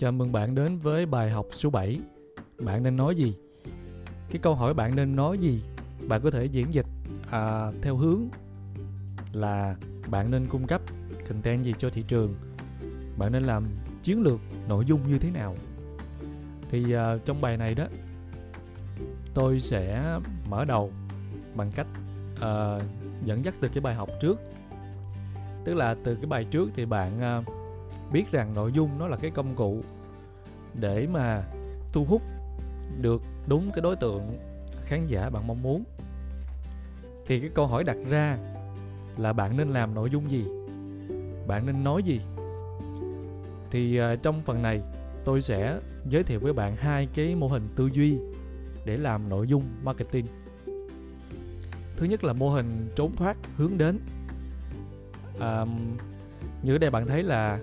Chào 0.00 0.12
mừng 0.12 0.32
bạn 0.32 0.54
đến 0.54 0.78
với 0.78 1.06
bài 1.06 1.30
học 1.30 1.46
số 1.52 1.70
7. 1.70 2.00
Bạn 2.58 2.82
nên 2.82 2.96
nói 2.96 3.14
gì? 3.14 3.34
Cái 4.30 4.38
câu 4.42 4.54
hỏi 4.54 4.74
bạn 4.74 4.96
nên 4.96 5.16
nói 5.16 5.38
gì? 5.38 5.62
Bạn 6.08 6.20
có 6.24 6.30
thể 6.30 6.44
diễn 6.44 6.74
dịch 6.74 6.86
à, 7.30 7.72
theo 7.82 7.96
hướng 7.96 8.28
là 9.32 9.76
bạn 10.10 10.30
nên 10.30 10.46
cung 10.46 10.66
cấp 10.66 10.80
content 11.28 11.64
gì 11.64 11.74
cho 11.78 11.90
thị 11.90 12.04
trường. 12.08 12.34
Bạn 13.18 13.32
nên 13.32 13.42
làm 13.42 13.64
chiến 14.02 14.22
lược 14.22 14.40
nội 14.68 14.84
dung 14.84 15.08
như 15.08 15.18
thế 15.18 15.30
nào? 15.30 15.56
Thì 16.70 16.92
à, 16.92 17.16
trong 17.24 17.40
bài 17.40 17.56
này 17.56 17.74
đó 17.74 17.84
tôi 19.34 19.60
sẽ 19.60 20.18
mở 20.48 20.64
đầu 20.64 20.92
bằng 21.54 21.72
cách 21.74 21.86
à, 22.40 22.78
dẫn 23.24 23.44
dắt 23.44 23.54
từ 23.60 23.68
cái 23.68 23.80
bài 23.80 23.94
học 23.94 24.08
trước. 24.20 24.40
Tức 25.64 25.74
là 25.74 25.96
từ 26.04 26.14
cái 26.14 26.26
bài 26.26 26.44
trước 26.44 26.70
thì 26.74 26.84
bạn 26.84 27.18
à, 27.18 27.42
biết 28.12 28.32
rằng 28.32 28.54
nội 28.54 28.72
dung 28.72 28.98
nó 28.98 29.06
là 29.06 29.16
cái 29.16 29.30
công 29.30 29.54
cụ 29.54 29.82
để 30.74 31.06
mà 31.06 31.42
thu 31.92 32.04
hút 32.04 32.22
được 33.00 33.22
đúng 33.46 33.70
cái 33.74 33.82
đối 33.82 33.96
tượng 33.96 34.38
khán 34.82 35.06
giả 35.06 35.30
bạn 35.30 35.46
mong 35.46 35.62
muốn. 35.62 35.84
Thì 37.26 37.40
cái 37.40 37.50
câu 37.54 37.66
hỏi 37.66 37.84
đặt 37.84 37.96
ra 38.10 38.38
là 39.16 39.32
bạn 39.32 39.56
nên 39.56 39.70
làm 39.70 39.94
nội 39.94 40.10
dung 40.10 40.30
gì? 40.30 40.44
Bạn 41.46 41.66
nên 41.66 41.84
nói 41.84 42.02
gì? 42.02 42.20
Thì 43.70 43.96
à, 43.96 44.16
trong 44.16 44.42
phần 44.42 44.62
này 44.62 44.80
tôi 45.24 45.40
sẽ 45.40 45.78
giới 46.08 46.22
thiệu 46.22 46.40
với 46.40 46.52
bạn 46.52 46.76
hai 46.76 47.08
cái 47.14 47.34
mô 47.34 47.48
hình 47.48 47.68
tư 47.76 47.90
duy 47.92 48.18
để 48.84 48.96
làm 48.96 49.28
nội 49.28 49.46
dung 49.46 49.64
marketing. 49.82 50.26
Thứ 51.96 52.06
nhất 52.06 52.24
là 52.24 52.32
mô 52.32 52.50
hình 52.50 52.88
trốn 52.96 53.16
thoát 53.16 53.36
hướng 53.56 53.78
đến. 53.78 53.98
À, 55.40 55.66
như 56.62 56.74
ở 56.74 56.78
đây 56.78 56.90
bạn 56.90 57.06
thấy 57.06 57.22
là 57.22 57.58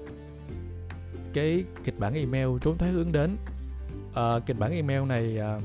cái 1.38 1.63
kịch 1.83 1.99
bản 1.99 2.13
email 2.13 2.47
trốn 2.61 2.77
thoát 2.77 2.89
hướng 2.89 3.11
đến. 3.11 3.38
À, 4.13 4.39
kịch 4.45 4.59
bản 4.59 4.71
email 4.71 5.03
này 5.03 5.38
à, 5.38 5.59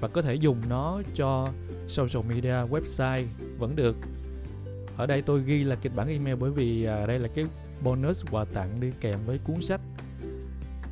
bạn 0.00 0.10
có 0.14 0.22
thể 0.22 0.34
dùng 0.34 0.60
nó 0.68 1.02
cho 1.14 1.48
social 1.88 2.26
media 2.28 2.54
website 2.70 3.24
vẫn 3.58 3.76
được. 3.76 3.96
Ở 4.96 5.06
đây 5.06 5.22
tôi 5.22 5.42
ghi 5.42 5.64
là 5.64 5.76
kịch 5.76 5.92
bản 5.96 6.08
email 6.08 6.36
bởi 6.36 6.50
vì 6.50 6.84
à, 6.84 7.06
đây 7.06 7.18
là 7.18 7.28
cái 7.28 7.44
bonus 7.82 8.24
quà 8.30 8.44
tặng 8.44 8.80
đi 8.80 8.88
kèm 9.00 9.18
với 9.26 9.38
cuốn 9.38 9.62
sách 9.62 9.80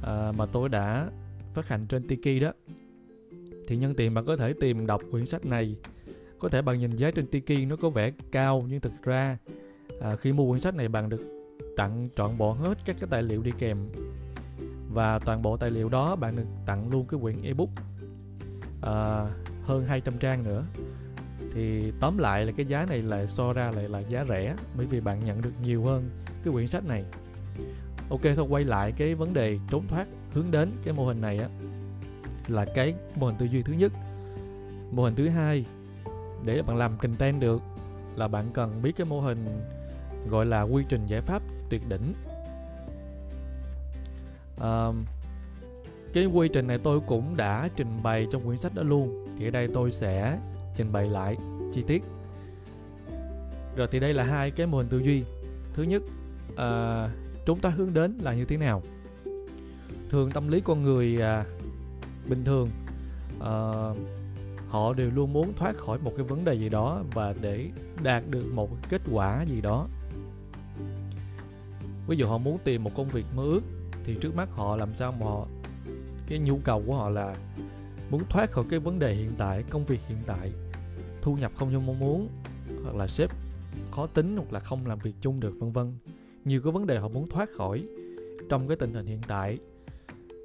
à, 0.03 0.33
mà 0.37 0.47
tôi 0.47 0.69
đã 0.69 1.11
phát 1.55 1.69
hành 1.69 1.87
trên 1.87 2.09
Tiki 2.09 2.43
đó. 2.43 2.53
Thì 3.67 3.77
nhân 3.77 3.95
tiện 3.95 4.15
bạn 4.15 4.27
có 4.27 4.37
thể 4.37 4.53
tìm 4.61 4.87
đọc 4.87 5.03
quyển 5.11 5.27
sách 5.27 5.47
này. 5.47 5.77
Có 6.39 6.49
thể 6.49 6.63
bạn 6.63 6.79
nhìn 6.79 6.97
giá 6.97 7.11
trên 7.11 7.27
Tiki 7.27 7.69
nó 7.69 7.77
có 7.77 7.91
vẻ 7.91 8.13
cao 8.33 8.67
nhưng 8.69 8.81
thực 8.81 9.03
ra 9.03 9.39
à, 10.01 10.17
khi 10.17 10.33
mua 10.33 10.51
quyển 10.51 10.61
sách 10.61 10.75
này 10.75 10.89
bạn 10.89 11.09
được 11.09 11.40
tặng 11.81 12.09
trọn 12.17 12.39
bộ 12.39 12.53
hết 12.53 12.79
các 12.85 12.97
cái 13.01 13.09
tài 13.11 13.23
liệu 13.23 13.43
đi 13.43 13.53
kèm. 13.59 13.79
Và 14.93 15.19
toàn 15.19 15.43
bộ 15.43 15.57
tài 15.57 15.71
liệu 15.71 15.89
đó 15.89 16.17
bạn 16.17 16.37
được 16.37 16.47
tặng 16.67 16.91
luôn 16.91 17.07
cái 17.07 17.21
quyển 17.23 17.43
ebook 17.43 17.69
à, 18.83 19.27
hơn 19.65 19.85
200 19.89 20.19
trang 20.19 20.45
nữa. 20.45 20.65
Thì 21.55 21.93
tóm 22.01 22.19
lại 22.19 22.47
là 22.47 22.53
cái 22.53 22.67
giá 22.67 22.87
này 22.89 23.03
là 23.03 23.27
so 23.27 23.53
ra 23.53 23.71
lại 23.71 23.89
là 23.89 23.99
giá 23.99 24.25
rẻ 24.29 24.57
bởi 24.77 24.87
vì 24.87 25.01
bạn 25.01 25.25
nhận 25.25 25.43
được 25.43 25.53
nhiều 25.63 25.85
hơn 25.85 26.11
cái 26.45 26.53
quyển 26.53 26.67
sách 26.67 26.85
này. 26.85 27.05
Ok 28.11 28.21
thôi 28.37 28.47
quay 28.49 28.65
lại 28.65 28.93
cái 28.93 29.15
vấn 29.15 29.35
đề 29.35 29.59
trốn 29.71 29.87
thoát 29.89 30.09
hướng 30.33 30.51
đến 30.51 30.73
cái 30.85 30.95
mô 30.95 31.07
hình 31.07 31.21
này 31.21 31.39
á 31.39 31.49
là 32.49 32.67
cái 32.75 32.95
mô 33.17 33.27
hình 33.27 33.37
tư 33.39 33.47
duy 33.47 33.63
thứ 33.63 33.73
nhất. 33.73 33.93
Mô 34.93 35.05
hình 35.05 35.15
thứ 35.15 35.29
hai 35.29 35.65
để 36.45 36.63
bạn 36.63 36.77
làm 36.77 36.99
content 36.99 37.41
được 37.41 37.63
là 38.17 38.29
bạn 38.29 38.51
cần 38.55 38.83
biết 38.83 38.93
cái 38.97 39.07
mô 39.07 39.21
hình 39.21 39.47
gọi 40.29 40.47
là 40.47 40.63
quy 40.63 40.85
trình 40.89 41.07
giải 41.07 41.21
pháp 41.21 41.43
tuyệt 41.71 41.89
đỉnh. 41.89 42.15
À, 44.61 44.89
cái 46.13 46.27
quy 46.27 46.49
trình 46.49 46.67
này 46.67 46.79
tôi 46.79 47.01
cũng 47.01 47.37
đã 47.37 47.69
trình 47.77 48.03
bày 48.03 48.27
trong 48.31 48.47
quyển 48.47 48.59
sách 48.59 48.75
đó 48.75 48.83
luôn. 48.83 49.27
Thì 49.39 49.49
ở 49.49 49.51
đây 49.51 49.69
tôi 49.75 49.91
sẽ 49.91 50.39
trình 50.77 50.93
bày 50.93 51.07
lại 51.07 51.37
chi 51.73 51.83
tiết. 51.87 52.03
Rồi 53.77 53.89
thì 53.91 54.01
đây 54.01 54.15
là 54.15 54.25
hai 54.25 54.51
cái 54.51 54.67
mô 54.67 54.79
hình 54.79 54.89
tư 54.89 54.99
duy. 54.99 55.25
Thứ 55.75 55.83
nhất 55.83 56.03
à, 56.57 57.09
chúng 57.47 57.61
ta 57.61 57.69
hướng 57.69 57.95
đến 57.95 58.19
là 58.23 58.35
như 58.35 58.45
thế 58.45 58.57
nào? 58.57 58.83
Thường 60.11 60.31
tâm 60.31 60.49
lý 60.49 60.61
con 60.61 60.83
người 60.83 61.23
à, 61.23 61.45
bình 62.29 62.45
thường 62.45 62.71
à, 63.41 63.53
họ 64.69 64.93
đều 64.93 65.11
luôn 65.11 65.33
muốn 65.33 65.53
thoát 65.57 65.77
khỏi 65.77 65.99
một 65.99 66.13
cái 66.17 66.27
vấn 66.27 66.45
đề 66.45 66.55
gì 66.55 66.69
đó 66.69 67.03
và 67.15 67.35
để 67.41 67.69
đạt 68.03 68.23
được 68.31 68.45
một 68.53 68.69
kết 68.89 69.03
quả 69.13 69.43
gì 69.43 69.61
đó 69.61 69.89
ví 72.07 72.17
dụ 72.17 72.27
họ 72.27 72.39
muốn 72.39 72.59
tìm 72.65 72.85
một 72.85 72.91
công 72.95 73.09
việc 73.09 73.27
mơ 73.37 73.43
ước, 73.43 73.63
thì 74.05 74.17
trước 74.21 74.35
mắt 74.35 74.49
họ 74.51 74.77
làm 74.77 74.95
sao 74.95 75.13
mà 75.13 75.27
họ, 75.27 75.47
cái 76.27 76.39
nhu 76.39 76.59
cầu 76.65 76.83
của 76.87 76.95
họ 76.97 77.09
là 77.09 77.37
muốn 78.11 78.23
thoát 78.29 78.51
khỏi 78.51 78.65
cái 78.71 78.81
vấn 78.81 78.99
đề 78.99 79.15
hiện 79.15 79.33
tại, 79.39 79.65
công 79.71 79.85
việc 79.85 80.01
hiện 80.09 80.19
tại, 80.27 80.53
thu 81.23 81.37
nhập 81.37 81.53
không 81.55 81.71
như 81.71 81.81
mong 81.81 81.99
muốn, 81.99 82.29
hoặc 82.85 82.97
là 82.97 83.07
sếp 83.07 83.31
khó 83.91 84.07
tính, 84.07 84.37
hoặc 84.37 84.53
là 84.53 84.61
không 84.61 84.87
làm 84.87 84.99
việc 84.99 85.15
chung 85.21 85.41
được, 85.41 85.55
vân 85.59 85.73
vân. 85.73 85.99
Nhiều 86.45 86.61
cái 86.63 86.73
vấn 86.73 86.87
đề 86.87 86.99
họ 86.99 87.09
muốn 87.09 87.27
thoát 87.27 87.49
khỏi 87.57 87.85
trong 88.49 88.69
cái 88.69 88.77
tình 88.77 88.95
hình 88.95 89.07
hiện 89.07 89.21
tại, 89.29 89.59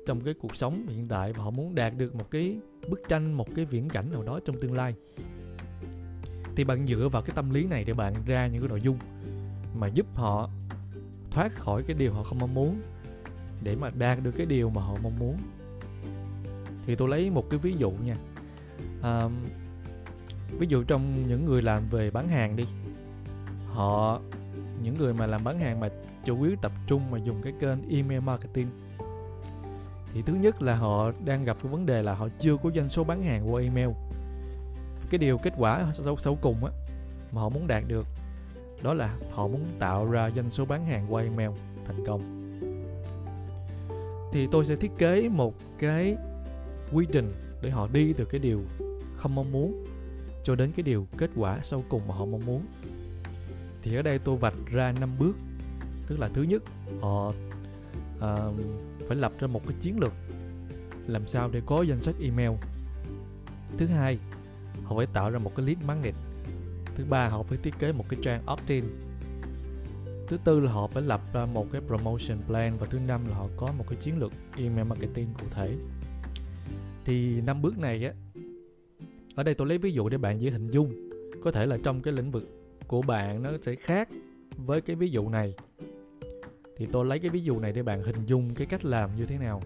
trong 0.06 0.22
cái 0.22 0.34
cuộc 0.34 0.56
sống 0.56 0.86
hiện 0.90 1.08
tại, 1.08 1.34
và 1.34 1.44
họ 1.44 1.50
muốn 1.50 1.76
đạt 1.76 1.94
được 1.98 2.16
một 2.16 2.32
cái 2.32 2.60
bức 2.90 3.02
tranh, 3.10 3.34
một 3.34 3.48
cái 3.56 3.66
viễn 3.66 3.90
cảnh 3.90 4.12
nào 4.12 4.24
đó 4.24 4.40
trong 4.46 4.62
tương 4.62 4.74
lai. 4.74 4.94
Thì 6.56 6.64
bạn 6.64 6.88
dựa 6.88 7.10
vào 7.12 7.22
cái 7.22 7.36
tâm 7.36 7.50
lý 7.50 7.66
này 7.66 7.84
để 7.84 7.94
bạn 7.94 8.14
ra 8.26 8.48
những 8.48 8.62
cái 8.62 8.70
nội 8.70 8.82
dung 8.82 8.98
mà 9.76 9.88
giúp 9.88 10.06
họ 10.16 10.50
thoát 11.36 11.56
khỏi 11.56 11.84
cái 11.84 11.96
điều 12.00 12.14
họ 12.14 12.24
không 12.24 12.40
mong 12.40 12.54
muốn 12.54 12.82
để 13.64 13.76
mà 13.76 13.90
đạt 13.90 14.24
được 14.24 14.32
cái 14.32 14.46
điều 14.46 14.70
mà 14.70 14.82
họ 14.82 14.96
mong 15.04 15.20
muốn. 15.20 15.38
Thì 16.86 16.96
tôi 16.96 17.10
lấy 17.10 17.30
một 17.30 17.50
cái 17.50 17.60
ví 17.60 17.76
dụ 17.78 17.92
nha. 17.92 18.16
À, 19.02 19.30
ví 20.60 20.68
dụ 20.70 20.84
trong 20.84 21.28
những 21.28 21.46
người 21.46 21.62
làm 21.62 21.90
về 21.90 22.12
bán 22.12 22.28
hàng 22.28 22.56
đi. 22.56 22.66
Họ 23.68 24.20
những 24.84 24.98
người 24.98 25.14
mà 25.14 25.26
làm 25.26 25.44
bán 25.44 25.60
hàng 25.60 25.80
mà 25.80 25.90
chủ 26.26 26.44
yếu 26.44 26.56
tập 26.62 26.72
trung 26.88 27.12
mà 27.12 27.18
dùng 27.18 27.42
cái 27.42 27.54
kênh 27.60 27.90
email 27.90 28.20
marketing. 28.20 28.68
Thì 30.14 30.22
thứ 30.22 30.34
nhất 30.34 30.62
là 30.62 30.76
họ 30.76 31.12
đang 31.26 31.44
gặp 31.44 31.58
cái 31.64 31.72
vấn 31.72 31.86
đề 31.86 32.04
là 32.04 32.14
họ 32.14 32.28
chưa 32.40 32.58
có 32.58 32.72
doanh 32.76 32.90
số 32.90 33.04
bán 33.04 33.24
hàng 33.24 33.54
qua 33.54 33.62
email. 33.62 33.90
Cái 35.10 35.18
điều 35.18 35.38
kết 35.38 35.54
quả 35.58 35.86
xấu 35.94 36.18
xấu 36.18 36.38
cùng 36.42 36.66
á 36.66 36.72
mà 37.32 37.42
họ 37.42 37.50
muốn 37.50 37.68
đạt 37.68 37.84
được 37.88 38.08
đó 38.86 38.94
là 38.94 39.18
họ 39.32 39.48
muốn 39.48 39.66
tạo 39.80 40.06
ra 40.12 40.32
doanh 40.36 40.52
số 40.52 40.66
bán 40.66 40.86
hàng 40.86 41.14
qua 41.14 41.24
email 41.24 41.50
thành 41.86 42.06
công. 42.06 42.22
Thì 44.34 44.48
tôi 44.52 44.66
sẽ 44.66 44.76
thiết 44.76 44.92
kế 44.98 45.30
một 45.30 45.56
cái 45.80 46.16
quy 46.94 47.06
trình 47.12 47.34
để 47.62 47.70
họ 47.70 47.88
đi 47.94 48.14
từ 48.14 48.26
cái 48.26 48.40
điều 48.40 48.62
không 49.14 49.36
mong 49.36 49.52
muốn 49.52 49.86
cho 50.44 50.56
đến 50.56 50.72
cái 50.76 50.84
điều 50.84 51.08
kết 51.18 51.30
quả 51.36 51.60
sau 51.64 51.84
cùng 51.90 52.08
mà 52.08 52.16
họ 52.16 52.26
mong 52.26 52.46
muốn. 52.46 52.66
Thì 53.82 53.96
ở 53.96 54.02
đây 54.02 54.20
tôi 54.20 54.38
vạch 54.38 54.54
ra 54.66 54.92
năm 55.00 55.10
bước. 55.20 55.36
Tức 56.08 56.20
là 56.20 56.30
thứ 56.34 56.44
nhất 56.44 56.64
họ 57.02 57.34
uh, 58.18 58.56
phải 59.08 59.18
lập 59.18 59.32
ra 59.40 59.48
một 59.48 59.62
cái 59.68 59.78
chiến 59.82 60.00
lược 60.00 60.14
làm 61.08 61.28
sao 61.28 61.50
để 61.50 61.62
có 61.66 61.82
danh 61.82 62.02
sách 62.02 62.16
email. 62.22 62.52
Thứ 63.78 63.88
hai 63.88 64.20
họ 64.84 64.96
phải 64.98 65.06
tạo 65.06 65.30
ra 65.30 65.40
một 65.40 65.56
cái 65.56 65.66
lead 65.66 65.78
magnet 65.86 66.16
thứ 66.96 67.06
ba 67.10 67.30
họ 67.30 67.44
phải 67.44 67.58
thiết 67.64 67.74
kế 67.80 67.92
một 67.92 68.06
cái 68.10 68.20
trang 68.24 68.44
opt-in. 68.46 68.84
Thứ 70.28 70.38
tư 70.44 70.60
là 70.60 70.72
họ 70.72 70.88
phải 70.88 71.04
lập 71.04 71.22
ra 71.34 71.46
một 71.46 71.68
cái 71.72 71.82
promotion 71.88 72.38
plan 72.48 72.78
và 72.78 72.88
thứ 72.90 73.00
năm 73.00 73.28
là 73.30 73.36
họ 73.36 73.48
có 73.58 73.72
một 73.78 73.86
cái 73.90 73.98
chiến 74.00 74.20
lược 74.20 74.32
email 74.58 74.88
marketing 74.88 75.28
cụ 75.40 75.46
thể. 75.52 75.76
Thì 77.06 77.42
năm 77.42 77.62
bước 77.62 77.78
này 77.78 78.06
á 78.06 78.14
ở 79.36 79.44
đây 79.44 79.56
tôi 79.56 79.68
lấy 79.68 79.78
ví 79.78 79.92
dụ 79.92 80.10
để 80.10 80.18
bạn 80.18 80.42
dễ 80.42 80.52
hình 80.52 80.72
dung. 80.72 81.10
Có 81.44 81.52
thể 81.52 81.66
là 81.66 81.78
trong 81.84 82.02
cái 82.02 82.14
lĩnh 82.14 82.32
vực 82.32 82.44
của 82.88 83.02
bạn 83.02 83.44
nó 83.44 83.52
sẽ 83.62 83.76
khác 83.76 84.10
với 84.58 84.82
cái 84.82 84.96
ví 84.96 85.10
dụ 85.10 85.30
này. 85.30 85.54
Thì 86.78 86.88
tôi 86.92 87.06
lấy 87.06 87.20
cái 87.20 87.30
ví 87.30 87.44
dụ 87.44 87.60
này 87.60 87.74
để 87.74 87.84
bạn 87.84 88.02
hình 88.02 88.26
dung 88.26 88.50
cái 88.56 88.68
cách 88.68 88.86
làm 88.86 89.16
như 89.16 89.26
thế 89.26 89.38
nào. 89.38 89.62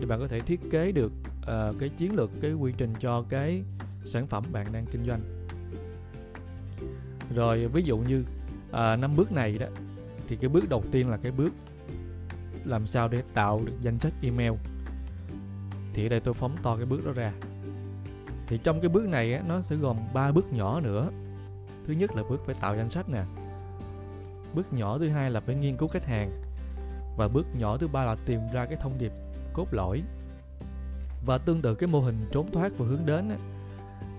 Để 0.00 0.06
bạn 0.06 0.20
có 0.20 0.28
thể 0.28 0.40
thiết 0.40 0.60
kế 0.70 0.92
được 0.92 1.12
uh, 1.38 1.78
cái 1.78 1.88
chiến 1.88 2.14
lược 2.16 2.30
cái 2.40 2.52
quy 2.52 2.72
trình 2.76 2.92
cho 3.00 3.22
cái 3.28 3.62
sản 4.04 4.26
phẩm 4.26 4.44
bạn 4.52 4.66
đang 4.72 4.86
kinh 4.92 5.04
doanh 5.04 5.45
rồi 7.34 7.66
ví 7.66 7.82
dụ 7.82 7.98
như 7.98 8.24
à, 8.72 8.96
năm 8.96 9.16
bước 9.16 9.32
này 9.32 9.58
đó 9.58 9.66
thì 10.28 10.36
cái 10.36 10.48
bước 10.48 10.68
đầu 10.68 10.82
tiên 10.90 11.10
là 11.10 11.16
cái 11.16 11.32
bước 11.32 11.52
làm 12.64 12.86
sao 12.86 13.08
để 13.08 13.22
tạo 13.34 13.62
được 13.64 13.72
danh 13.80 13.98
sách 13.98 14.12
email. 14.22 14.52
Thì 15.94 16.06
ở 16.06 16.08
đây 16.08 16.20
tôi 16.20 16.34
phóng 16.34 16.56
to 16.62 16.76
cái 16.76 16.86
bước 16.86 17.06
đó 17.06 17.12
ra. 17.12 17.32
Thì 18.46 18.58
trong 18.62 18.80
cái 18.80 18.88
bước 18.88 19.08
này 19.08 19.34
á, 19.34 19.42
nó 19.48 19.62
sẽ 19.62 19.76
gồm 19.76 19.96
3 20.14 20.32
bước 20.32 20.52
nhỏ 20.52 20.80
nữa. 20.80 21.10
Thứ 21.84 21.92
nhất 21.92 22.10
là 22.16 22.22
bước 22.30 22.42
phải 22.46 22.54
tạo 22.60 22.76
danh 22.76 22.90
sách 22.90 23.08
nè. 23.08 23.24
Bước 24.54 24.72
nhỏ 24.72 24.98
thứ 24.98 25.08
hai 25.08 25.30
là 25.30 25.40
phải 25.40 25.54
nghiên 25.54 25.76
cứu 25.76 25.88
khách 25.88 26.06
hàng. 26.06 26.42
Và 27.16 27.28
bước 27.28 27.46
nhỏ 27.58 27.78
thứ 27.78 27.88
ba 27.88 28.04
là 28.04 28.16
tìm 28.26 28.40
ra 28.52 28.66
cái 28.66 28.78
thông 28.80 28.98
điệp 28.98 29.12
cốt 29.52 29.66
lõi. 29.70 30.02
Và 31.26 31.38
tương 31.38 31.62
tự 31.62 31.74
cái 31.74 31.88
mô 31.88 32.00
hình 32.00 32.16
trốn 32.32 32.50
thoát 32.52 32.72
và 32.78 32.86
hướng 32.86 33.06
đến 33.06 33.28
á, 33.28 33.36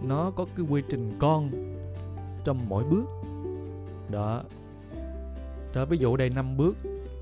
nó 0.02 0.32
có 0.32 0.46
cái 0.56 0.66
quy 0.70 0.82
trình 0.90 1.18
con 1.20 1.52
trong 2.48 2.70
mỗi 2.70 2.84
bước. 2.84 3.06
Đó. 4.10 4.44
Đó 5.74 5.86
ví 5.86 5.98
dụ 5.98 6.18
đây 6.18 6.30
5 6.30 6.58
bước. 6.58 6.78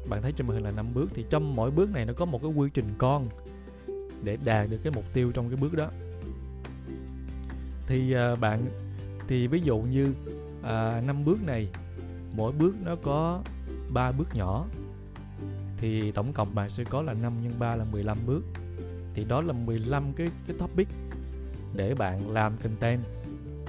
Bạn 0.09 0.21
thấy 0.21 0.31
trên 0.31 0.47
màn 0.47 0.55
hình 0.55 0.63
là 0.63 0.71
5 0.71 0.93
bước. 0.93 1.09
Thì 1.13 1.25
trong 1.29 1.55
mỗi 1.55 1.71
bước 1.71 1.89
này 1.89 2.05
nó 2.05 2.13
có 2.13 2.25
một 2.25 2.41
cái 2.41 2.51
quy 2.51 2.69
trình 2.73 2.95
con 2.97 3.25
để 4.23 4.37
đạt 4.45 4.69
được 4.69 4.77
cái 4.83 4.93
mục 4.95 5.03
tiêu 5.13 5.31
trong 5.31 5.49
cái 5.49 5.57
bước 5.57 5.73
đó. 5.73 5.87
Thì 7.87 8.15
uh, 8.33 8.39
bạn 8.39 8.65
thì 9.27 9.47
ví 9.47 9.61
dụ 9.61 9.77
như 9.77 10.13
à, 10.63 10.97
uh, 10.97 11.05
5 11.05 11.25
bước 11.25 11.43
này 11.43 11.67
mỗi 12.35 12.51
bước 12.51 12.75
nó 12.83 12.95
có 12.95 13.41
3 13.93 14.11
bước 14.11 14.27
nhỏ. 14.35 14.65
Thì 15.77 16.11
tổng 16.11 16.33
cộng 16.33 16.55
bạn 16.55 16.69
sẽ 16.69 16.83
có 16.83 17.01
là 17.01 17.13
5 17.13 17.33
x 17.43 17.59
3 17.59 17.75
là 17.75 17.85
15 17.91 18.17
bước. 18.25 18.43
Thì 19.13 19.23
đó 19.23 19.41
là 19.41 19.53
15 19.53 20.13
cái 20.13 20.27
cái 20.47 20.55
topic 20.59 20.87
để 21.73 21.95
bạn 21.95 22.31
làm 22.31 22.57
content 22.57 23.01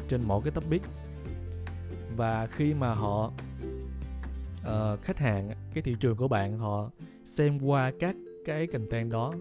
trên 0.08 0.20
mỗi 0.24 0.42
cái 0.44 0.50
topic 0.50 0.82
và 2.16 2.46
khi 2.46 2.74
mà 2.74 2.94
họ 2.94 3.32
uh, 4.60 5.02
khách 5.02 5.18
hàng 5.18 5.50
cái 5.74 5.82
thị 5.82 5.96
trường 6.00 6.16
của 6.16 6.28
bạn 6.28 6.58
họ 6.58 6.90
xem 7.24 7.58
qua 7.58 7.92
các 8.00 8.16
cái 8.44 8.66
content 8.66 9.10
đó 9.10 9.34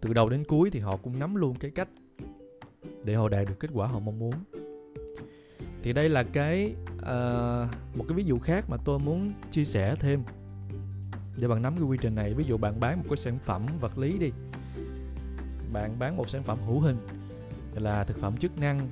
từ 0.00 0.12
đầu 0.12 0.28
đến 0.28 0.44
cuối 0.44 0.70
thì 0.70 0.80
họ 0.80 0.96
cũng 0.96 1.18
nắm 1.18 1.34
luôn 1.34 1.54
cái 1.60 1.70
cách 1.70 1.88
để 3.04 3.14
họ 3.14 3.28
đạt 3.28 3.48
được 3.48 3.60
kết 3.60 3.70
quả 3.72 3.86
họ 3.86 3.98
mong 3.98 4.18
muốn. 4.18 4.34
Thì 5.82 5.92
đây 5.92 6.08
là 6.08 6.22
cái 6.22 6.74
uh, 6.94 7.96
một 7.96 8.04
cái 8.08 8.16
ví 8.16 8.24
dụ 8.24 8.38
khác 8.38 8.64
mà 8.68 8.76
tôi 8.84 8.98
muốn 8.98 9.30
chia 9.50 9.64
sẻ 9.64 9.94
thêm 9.94 10.22
để 11.40 11.48
bạn 11.48 11.62
nắm 11.62 11.76
cái 11.76 11.84
quy 11.84 11.98
trình 12.00 12.14
này. 12.14 12.34
Ví 12.34 12.44
dụ 12.44 12.56
bạn 12.56 12.80
bán 12.80 12.98
một 12.98 13.04
cái 13.08 13.16
sản 13.16 13.38
phẩm 13.42 13.66
vật 13.80 13.98
lý 13.98 14.18
đi 14.18 14.30
bạn 15.72 15.98
bán 15.98 16.16
một 16.16 16.28
sản 16.28 16.42
phẩm 16.42 16.58
hữu 16.66 16.80
hình 16.80 16.96
là 17.74 18.04
thực 18.04 18.18
phẩm 18.18 18.36
chức 18.36 18.58
năng 18.58 18.88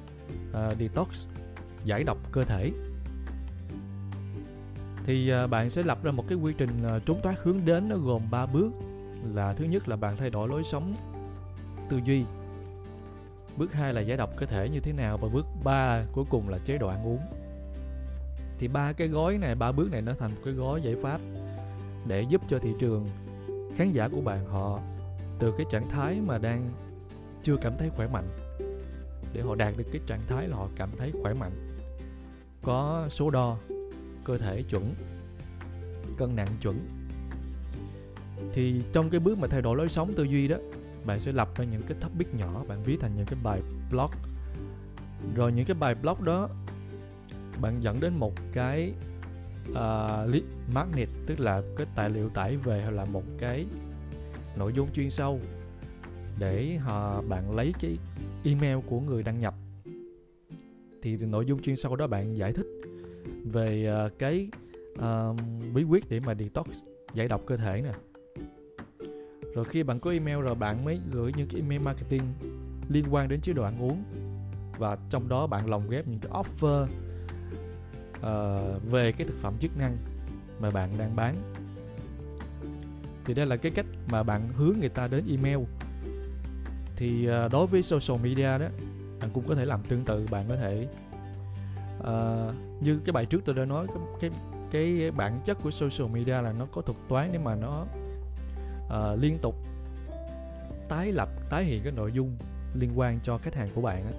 uh, 0.51 0.79
detox 0.79 1.27
giải 1.85 2.05
độc 2.05 2.19
cơ 2.33 2.45
thể. 2.45 2.71
Thì 5.05 5.31
à, 5.31 5.47
bạn 5.47 5.71
sẽ 5.71 5.83
lập 5.83 5.99
ra 6.03 6.13
một 6.13 6.25
cái 6.29 6.39
quy 6.39 6.53
trình 6.59 6.71
à, 6.85 6.99
trốn 7.07 7.21
thoát 7.23 7.43
hướng 7.43 7.65
đến 7.65 7.89
nó 7.89 7.97
gồm 7.97 8.31
3 8.31 8.47
bước. 8.47 8.71
Là 9.35 9.53
thứ 9.53 9.65
nhất 9.65 9.89
là 9.89 9.97
bạn 9.97 10.17
thay 10.17 10.31
đổi 10.31 10.49
lối 10.49 10.65
sống 10.65 10.95
tư 11.91 12.01
duy. 12.05 12.25
Bước 13.57 13.73
2 13.73 13.95
là 13.95 14.01
giải 14.01 14.17
độc 14.17 14.31
cơ 14.37 14.47
thể 14.47 14.69
như 14.69 14.81
thế 14.81 14.93
nào 14.93 15.17
và 15.17 15.29
bước 15.29 15.47
3 15.65 16.05
cuối 16.13 16.25
cùng 16.31 16.49
là 16.49 16.59
chế 16.59 16.79
độ 16.79 16.89
ăn 16.89 17.07
uống. 17.07 17.21
Thì 18.59 18.69
ba 18.69 18.93
cái 18.93 19.09
gói 19.09 19.39
này, 19.39 19.55
ba 19.55 19.73
bước 19.73 19.91
này 19.91 20.03
nó 20.03 20.13
thành 20.19 20.31
một 20.31 20.41
cái 20.45 20.55
gói 20.55 20.83
giải 20.83 20.95
pháp 21.03 21.21
để 22.07 22.23
giúp 22.23 22.43
cho 22.49 22.59
thị 22.59 22.71
trường, 22.81 23.07
khán 23.77 23.93
giả 23.93 24.09
của 24.09 24.21
bạn 24.21 24.47
họ 24.47 24.81
từ 25.39 25.55
cái 25.57 25.67
trạng 25.71 25.89
thái 25.89 26.21
mà 26.27 26.39
đang 26.39 26.71
chưa 27.43 27.57
cảm 27.57 27.77
thấy 27.77 27.91
khỏe 27.97 28.09
mạnh 28.13 28.29
để 29.33 29.43
họ 29.43 29.55
đạt 29.55 29.77
được 29.77 29.85
cái 29.93 30.01
trạng 30.07 30.23
thái 30.27 30.49
là 30.49 30.57
họ 30.57 30.69
cảm 30.77 30.91
thấy 30.99 31.13
khỏe 31.23 31.35
mạnh 31.35 31.53
có 32.63 33.07
số 33.11 33.31
đo 33.31 33.59
cơ 34.25 34.39
thể 34.39 34.63
chuẩn 34.63 34.95
cân 36.19 36.37
nặng 36.37 36.49
chuẩn. 36.61 36.89
Thì 38.53 38.83
trong 38.93 39.11
cái 39.11 39.21
bước 39.21 39.39
mà 39.39 39.49
thay 39.49 39.63
đổi 39.63 39.77
lối 39.77 39.89
sống 39.89 40.15
tư 40.17 40.23
duy 40.23 40.49
đó 40.49 40.57
bạn 41.05 41.21
sẽ 41.21 41.33
lập 41.33 41.49
ra 41.57 41.65
những 41.65 41.83
cái 41.83 41.97
topic 42.01 42.35
nhỏ 42.35 42.65
bạn 42.69 42.83
viết 42.83 42.97
thành 43.01 43.15
những 43.17 43.27
cái 43.27 43.39
bài 43.43 43.63
blog. 43.91 44.11
Rồi 45.35 45.53
những 45.53 45.65
cái 45.65 45.77
bài 45.81 45.95
blog 45.95 46.25
đó 46.25 46.49
bạn 47.61 47.83
dẫn 47.83 48.01
đến 48.01 48.15
một 48.19 48.35
cái 48.53 48.93
uh, 49.71 49.77
lead 50.33 50.43
magnet 50.73 51.09
tức 51.27 51.41
là 51.41 51.63
cái 51.77 51.87
tài 51.95 52.11
liệu 52.11 52.29
tải 52.29 52.57
về 52.57 52.83
hoặc 52.83 52.91
là 52.91 53.05
một 53.05 53.23
cái 53.39 53.67
nội 54.57 54.73
dung 54.73 54.93
chuyên 54.95 55.11
sâu 55.11 55.41
để 56.39 56.77
họ 56.77 57.23
bạn 57.23 57.57
lấy 57.57 57.75
cái 57.81 57.99
email 58.49 58.79
của 58.87 59.01
người 59.01 59.23
đăng 59.23 59.41
nhập. 59.41 59.55
Thì 61.03 61.17
nội 61.17 61.47
dung 61.47 61.63
chuyên 61.63 61.77
sâu 61.77 61.97
đó 61.97 62.07
bạn 62.07 62.37
giải 62.37 62.53
thích 62.53 62.67
về 63.45 63.87
ờ, 63.87 64.11
cái 64.19 64.49
uh, 64.93 65.37
bí 65.75 65.85
quyết 65.85 66.11
để 66.11 66.21
mà 66.21 66.35
detox 66.35 66.67
giải 67.15 67.29
độc 67.29 67.43
cơ 67.47 67.57
thể 67.57 67.83
nè. 67.83 67.93
Rồi 69.55 69.65
khi 69.65 69.83
bạn 69.83 70.01
có 70.01 70.11
email 70.11 70.41
rồi 70.41 70.55
bạn 70.55 70.85
mới 70.85 71.01
gửi 71.13 71.33
những 71.37 71.49
cái 71.49 71.61
email 71.61 71.81
marketing 71.81 72.23
liên 72.89 73.05
quan 73.11 73.29
đến 73.29 73.41
chế 73.41 73.53
độ 73.53 73.63
ăn 73.63 73.83
uống. 73.83 74.05
Và 74.79 74.99
trong 75.11 75.29
đó 75.29 75.47
bạn 75.47 75.71
lồng 75.71 75.91
ghép 75.91 76.09
những 76.09 76.21
cái 76.21 76.33
offer 76.33 76.83
uh, 76.83 76.89
về 78.91 79.13
cái 79.13 79.27
thực 79.27 79.37
phẩm 79.41 79.55
chức 79.59 79.79
năng 79.79 79.97
mà 80.61 80.71
bạn 80.71 80.91
đang 80.99 81.17
bán. 81.17 81.35
Thì 83.25 83.35
đây 83.35 83.47
là 83.47 83.57
cái 83.57 83.73
cách 83.73 83.87
mà 84.11 84.23
bạn 84.23 84.53
hướng 84.53 84.75
người 84.81 84.89
ta 84.89 85.09
đến 85.09 85.25
email 85.31 85.59
thì 86.99 87.27
ờ, 87.27 87.49
đối 87.49 87.67
với 87.67 87.83
social 87.83 88.21
media 88.23 88.59
đó 88.59 88.67
bạn 89.21 89.31
cũng 89.33 89.45
có 89.49 89.55
thể 89.55 89.65
làm 89.65 89.83
tương 89.89 90.05
tự 90.05 90.27
bạn 90.31 90.45
có 90.49 90.57
thể 90.57 90.89
uh, 92.01 92.55
như 92.83 93.01
cái 93.05 93.13
bài 93.13 93.27
trước 93.27 93.43
tôi 93.45 93.55
đã 93.55 93.65
nói 93.65 93.87
cái, 93.95 93.99
cái 94.21 94.31
cái 94.71 95.11
bản 95.11 95.41
chất 95.45 95.59
của 95.63 95.71
social 95.71 96.15
media 96.15 96.43
là 96.43 96.53
nó 96.59 96.67
có 96.73 96.83
thuật 96.83 96.99
toán 97.09 97.33
để 97.33 97.39
mà 97.39 97.55
nó 97.55 97.87
uh, 98.87 99.21
liên 99.21 99.39
tục 99.43 99.55
tái 100.89 101.13
lập 101.13 101.29
tái 101.51 101.65
hiện 101.65 101.81
cái 101.83 101.93
nội 101.93 102.13
dung 102.13 102.37
liên 102.75 102.99
quan 102.99 103.21
cho 103.23 103.39
khách 103.39 103.55
hàng 103.55 103.69
của 103.75 103.81
bạn 103.81 104.03
á. 104.03 104.13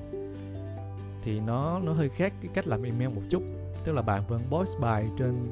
Thì 1.24 1.40
nó 1.40 1.80
nó 1.80 1.94
hơi 1.94 2.10
khác 2.10 2.34
cái 2.42 2.52
cách 2.54 2.68
làm 2.68 2.84
email 2.84 3.10
một 3.10 3.22
chút 3.30 3.44
tức 3.84 3.92
là 3.92 4.02
bạn 4.02 4.24
vẫn 4.28 4.42
post 4.50 4.80
bài 4.80 5.06
trên 5.18 5.46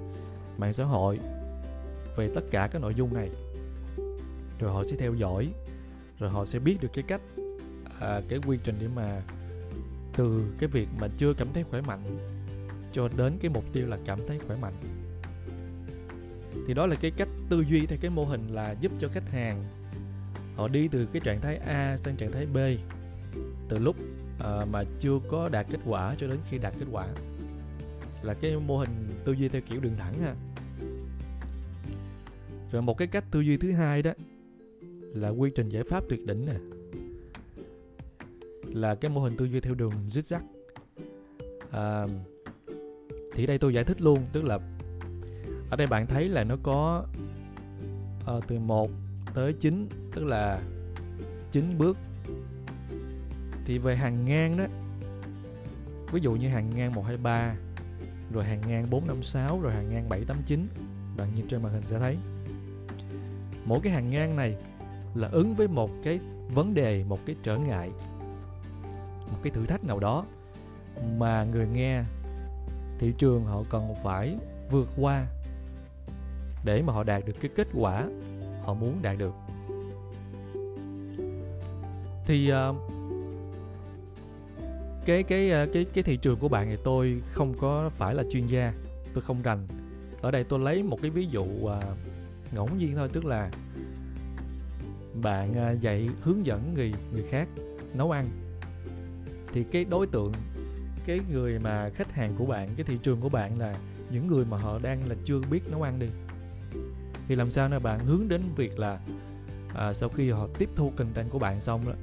mạng 0.58 0.74
xã 0.74 0.84
hội 0.84 1.20
về 2.16 2.30
tất 2.36 2.42
cả 2.52 2.70
các 2.72 2.82
nội 2.82 2.94
dung 2.96 3.14
này 3.14 3.30
rồi 4.60 4.72
họ 4.74 4.84
sẽ 4.84 4.96
theo 4.98 5.14
dõi 5.14 5.54
rồi 6.20 6.30
họ 6.30 6.46
sẽ 6.46 6.60
biết 6.60 6.78
được 6.82 6.90
cái 6.94 7.04
cách 7.08 7.22
à, 8.02 8.22
cái 8.30 8.40
quy 8.48 8.58
trình 8.64 8.76
để 8.80 8.88
mà 8.96 9.22
từ 10.18 10.54
cái 10.60 10.70
việc 10.70 10.88
mà 11.00 11.08
chưa 11.18 11.34
cảm 11.34 11.48
thấy 11.54 11.64
khỏe 11.64 11.82
mạnh 11.82 12.18
cho 12.92 13.10
đến 13.18 13.38
cái 13.42 13.52
mục 13.52 13.64
tiêu 13.74 13.88
là 13.88 13.98
cảm 14.06 14.20
thấy 14.28 14.40
khỏe 14.48 14.56
mạnh. 14.56 14.74
Thì 16.68 16.74
đó 16.74 16.86
là 16.86 16.96
cái 16.96 17.12
cách 17.12 17.28
tư 17.50 17.66
duy 17.70 17.86
theo 17.86 18.00
cái 18.02 18.12
mô 18.12 18.26
hình 18.26 18.48
là 18.48 18.72
giúp 18.72 18.92
cho 19.00 19.08
khách 19.08 19.30
hàng 19.32 19.64
họ 20.56 20.68
đi 20.68 20.88
từ 20.88 21.06
cái 21.06 21.22
trạng 21.26 21.42
thái 21.42 21.58
A 21.58 21.98
sang 21.98 22.16
trạng 22.16 22.32
thái 22.32 22.46
B 22.46 22.58
từ 23.70 23.80
lúc 23.80 23.96
à, 24.40 24.66
mà 24.66 24.84
chưa 25.00 25.20
có 25.30 25.50
đạt 25.50 25.68
kết 25.70 25.80
quả 25.86 26.16
cho 26.18 26.28
đến 26.28 26.38
khi 26.50 26.58
đạt 26.58 26.74
kết 26.80 26.86
quả. 26.92 27.08
Là 28.22 28.34
cái 28.34 28.56
mô 28.56 28.78
hình 28.78 29.22
tư 29.26 29.32
duy 29.32 29.50
theo 29.50 29.62
kiểu 29.70 29.80
đường 29.80 29.96
thẳng 29.98 30.22
ha. 30.22 30.36
Rồi 32.72 32.82
một 32.82 32.98
cái 32.98 33.08
cách 33.08 33.24
tư 33.32 33.42
duy 33.42 33.58
thứ 33.58 33.72
hai 33.72 34.02
đó 34.02 34.12
là 35.22 35.30
quy 35.30 35.50
trình 35.56 35.70
giải 35.70 35.84
pháp 35.84 36.04
tuyệt 36.10 36.26
đỉnh 36.26 36.46
nè. 36.46 36.56
Là 38.64 38.96
cái 38.96 39.12
mô 39.12 39.22
hình 39.22 39.38
tư 39.38 39.46
duy 39.46 39.60
theo 39.60 39.74
đường 39.74 39.94
zigzag 40.08 40.40
à, 41.72 42.08
thì 43.36 43.46
đây 43.46 43.58
tôi 43.58 43.74
giải 43.74 43.84
thích 43.84 44.02
luôn 44.02 44.26
tức 44.34 44.44
là 44.44 44.60
ở 45.70 45.78
đây 45.78 45.88
bạn 45.88 46.08
thấy 46.08 46.30
là 46.30 46.44
nó 46.44 46.56
có 46.64 47.06
à, 48.28 48.34
từ 48.48 48.60
1 48.60 48.92
tới 49.34 49.54
9 49.54 49.88
tức 50.12 50.26
là 50.26 50.62
9 51.52 51.78
bước. 51.78 51.98
Thì 53.66 53.78
về 53.78 53.96
hàng 53.96 54.26
ngang 54.26 54.58
đó 54.58 54.66
ví 56.12 56.22
dụ 56.22 56.34
như 56.34 56.48
hàng 56.48 56.70
ngang 56.76 56.94
123 56.94 57.56
rồi 58.34 58.44
hàng 58.44 58.62
ngang 58.68 58.90
456 58.90 59.62
rồi 59.62 59.74
hàng 59.74 59.90
ngang 59.90 60.10
789 60.10 60.68
bạn 61.18 61.34
nhìn 61.34 61.48
trên 61.48 61.64
màn 61.64 61.74
hình 61.74 61.84
sẽ 61.86 62.00
thấy. 62.00 62.18
Mỗi 63.66 63.80
cái 63.84 63.94
hàng 63.94 64.10
ngang 64.10 64.36
này 64.36 64.56
là 65.18 65.28
ứng 65.32 65.56
với 65.56 65.68
một 65.68 65.90
cái 66.04 66.20
vấn 66.50 66.74
đề 66.74 67.04
một 67.04 67.20
cái 67.26 67.36
trở 67.44 67.58
ngại 67.58 67.90
một 69.32 69.38
cái 69.44 69.52
thử 69.52 69.66
thách 69.66 69.84
nào 69.84 70.00
đó 70.00 70.26
mà 71.18 71.44
người 71.44 71.68
nghe 71.74 72.04
thị 73.00 73.14
trường 73.18 73.46
họ 73.46 73.64
cần 73.70 73.94
phải 74.04 74.36
vượt 74.72 74.90
qua 74.98 75.26
để 76.64 76.82
mà 76.82 76.94
họ 76.94 77.04
đạt 77.04 77.26
được 77.26 77.34
cái 77.42 77.52
kết 77.56 77.68
quả 77.74 78.06
họ 78.64 78.74
muốn 78.74 79.00
đạt 79.02 79.18
được. 79.18 79.34
Thì 82.26 82.52
uh, 82.52 82.76
cái 85.06 85.24
cái 85.24 85.52
ờ, 85.52 85.68
cái 85.74 85.86
cái 85.94 86.04
thị 86.04 86.18
trường 86.18 86.40
của 86.40 86.50
bạn 86.50 86.68
thì 86.70 86.78
tôi 86.84 87.22
không 87.32 87.54
có 87.60 87.90
phải 87.90 88.16
là 88.16 88.24
chuyên 88.32 88.48
gia 88.48 88.74
tôi 89.14 89.22
không 89.22 89.42
rành. 89.42 89.68
Ở 90.22 90.32
đây 90.32 90.44
tôi 90.44 90.60
lấy 90.60 90.84
một 90.84 91.02
cái 91.02 91.12
ví 91.12 91.26
dụ 91.26 91.44
uh, 91.64 91.72
ngẫu 92.52 92.70
nhiên 92.78 92.96
thôi 92.96 93.10
tức 93.14 93.26
là 93.26 93.52
bạn 95.22 95.54
à, 95.54 95.72
dạy 95.72 96.10
hướng 96.22 96.46
dẫn 96.46 96.74
người 96.74 96.94
người 97.14 97.24
khác 97.30 97.48
nấu 97.94 98.12
ăn. 98.12 98.30
Thì 99.54 99.64
cái 99.64 99.86
đối 99.86 100.08
tượng 100.08 100.32
cái 101.06 101.20
người 101.32 101.60
mà 101.60 101.90
khách 101.90 102.12
hàng 102.12 102.36
của 102.38 102.46
bạn 102.46 102.70
cái 102.78 102.86
thị 102.86 102.98
trường 103.02 103.22
của 103.22 103.30
bạn 103.30 103.60
là 103.60 103.76
những 104.12 104.28
người 104.28 104.46
mà 104.46 104.58
họ 104.58 104.80
đang 104.80 105.10
là 105.10 105.16
chưa 105.26 105.42
biết 105.52 105.62
nấu 105.72 105.82
ăn 105.82 106.00
đi. 106.00 106.08
Thì 107.28 107.36
làm 107.36 107.52
sao 107.52 107.70
để 107.70 107.80
bạn 107.80 108.06
hướng 108.06 108.28
đến 108.28 108.42
việc 108.56 108.80
là 108.80 109.00
à, 109.76 109.94
sau 109.94 110.10
khi 110.10 110.30
họ 110.30 110.48
tiếp 110.58 110.70
thu 110.76 110.92
content 110.96 111.30
của 111.30 111.40
bạn 111.40 111.62
xong 111.62 111.86
đó 111.86 111.94